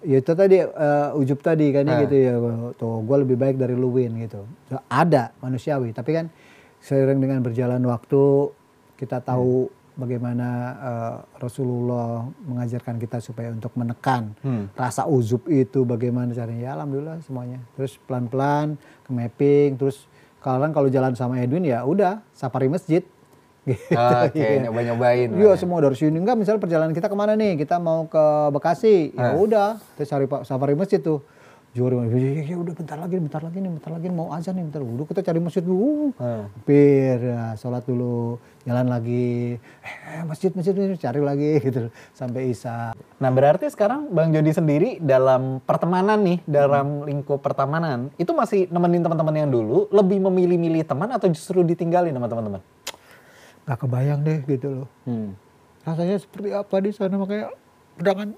ya 0.00 0.18
itu 0.18 0.32
tadi 0.32 0.60
eh, 0.60 1.08
ujub 1.14 1.38
tadi 1.38 1.70
kan 1.70 1.84
Ah. 1.84 1.98
gitu 2.00 2.14
ya 2.14 2.34
tuh 2.74 3.02
gue 3.02 3.16
lebih 3.18 3.36
baik 3.36 3.56
dari 3.56 3.72
lu 3.72 3.90
win 3.90 4.14
gitu. 4.20 4.46
Ada 4.86 5.34
manusiawi 5.38 5.90
tapi 5.90 6.14
kan 6.14 6.26
seiring 6.78 7.18
dengan 7.18 7.40
berjalan 7.40 7.80
waktu 7.82 8.52
kita 8.94 9.18
tahu 9.20 9.66
bagaimana 9.94 10.48
eh, 10.76 11.16
Rasulullah 11.38 12.22
mengajarkan 12.44 12.98
kita 12.98 13.18
supaya 13.18 13.50
untuk 13.50 13.72
menekan 13.74 14.34
Hmm. 14.40 14.68
rasa 14.72 15.06
ujub 15.06 15.48
itu 15.48 15.82
bagaimana 15.82 16.30
caranya. 16.30 16.62
Ya 16.62 16.72
alhamdulillah 16.74 17.18
semuanya. 17.20 17.58
Terus 17.74 17.98
pelan-pelan 18.00 18.76
ke 19.02 19.10
mapping 19.10 19.70
terus 19.74 20.04
sekarang 20.38 20.70
kalau 20.70 20.92
jalan 20.92 21.16
sama 21.16 21.40
Edwin 21.40 21.64
ya 21.64 21.80
udah 21.82 22.20
safari 22.30 22.68
masjid 22.68 23.00
gitu. 23.64 23.96
Oke, 23.96 24.38
Iya. 24.38 24.68
nyoba-nyobain. 24.68 25.28
Iya 25.32 25.52
semua 25.56 25.80
dari 25.80 25.96
sini. 25.96 26.16
Enggak 26.16 26.36
misalnya 26.36 26.60
perjalanan 26.60 26.92
kita 26.92 27.08
ke 27.08 27.16
mana 27.16 27.32
nih? 27.34 27.56
Kita 27.56 27.76
mau 27.76 28.04
ke 28.04 28.24
Bekasi. 28.52 29.12
Ya 29.12 29.32
Ah. 29.32 29.36
udah 29.36 29.68
terus 29.96 30.08
cari 30.08 30.24
pak 30.24 30.44
safari 30.44 30.72
masjid 30.72 31.00
tuh. 31.00 31.24
Juri 31.74 31.98
ya, 32.06 32.54
ya 32.54 32.56
udah 32.62 32.70
bentar 32.70 32.94
lagi 32.94 33.18
bentar 33.18 33.42
lagi 33.42 33.58
nih 33.58 33.66
bentar 33.66 33.90
lagi 33.90 34.06
mau 34.06 34.30
azan 34.30 34.54
nih 34.54 34.70
bentar. 34.70 34.78
Udah 34.78 35.10
kita 35.10 35.26
cari 35.26 35.42
masjid 35.42 35.58
dulu. 35.58 36.14
Hampir 36.14 37.18
ya, 37.18 37.58
sholat 37.58 37.82
dulu. 37.82 38.38
Jalan 38.62 38.86
lagi. 38.86 39.58
Eh, 39.82 40.22
masjid 40.22 40.54
masjid 40.54 40.70
masjid 40.70 40.94
cari 40.94 41.18
lagi 41.18 41.50
gitu. 41.66 41.90
Sampai 42.14 42.54
isya 42.54 42.94
Nah 42.94 43.30
berarti 43.34 43.66
sekarang 43.66 44.06
Bang 44.08 44.30
Jody 44.30 44.54
sendiri 44.54 45.02
dalam 45.02 45.58
pertemanan 45.60 46.22
nih, 46.22 46.38
dalam 46.46 47.02
lingkup 47.02 47.42
pertemanan, 47.42 48.06
itu 48.16 48.30
masih 48.30 48.70
nemenin 48.70 49.02
teman-teman 49.02 49.34
yang 49.34 49.50
dulu, 49.50 49.90
lebih 49.90 50.22
memilih-milih 50.22 50.86
teman 50.86 51.10
atau 51.10 51.26
justru 51.26 51.66
ditinggalin 51.66 52.14
sama 52.14 52.30
teman-teman? 52.30 52.62
Nggak 53.64 53.78
kebayang 53.80 54.20
deh 54.24 54.38
gitu 54.44 54.68
loh 54.68 54.88
Hmm. 55.08 55.32
rasanya 55.84 56.16
seperti 56.20 56.52
apa 56.52 56.76
di 56.80 56.90
sana 56.92 57.16
makanya 57.16 57.48
dengan 57.96 58.28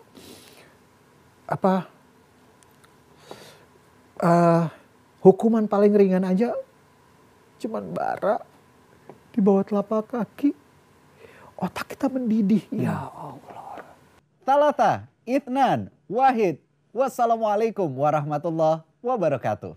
apa 1.46 1.86
eh 4.22 4.64
hukuman 5.22 5.66
paling 5.66 5.92
ringan 5.94 6.24
aja 6.24 6.54
cuman 7.58 7.90
bara 7.90 8.38
di 9.34 9.42
bawah 9.42 9.66
telapak 9.66 10.06
kaki 10.08 10.54
otak 11.58 11.96
kita 11.96 12.06
mendidih 12.06 12.62
ya 12.72 13.10
Allah 13.10 13.56
Talata, 14.46 15.10
Itnan, 15.26 15.90
Wahid, 16.06 16.62
wassalamualaikum 16.94 17.90
warahmatullahi 17.90 18.86
wabarakatuh. 19.02 19.74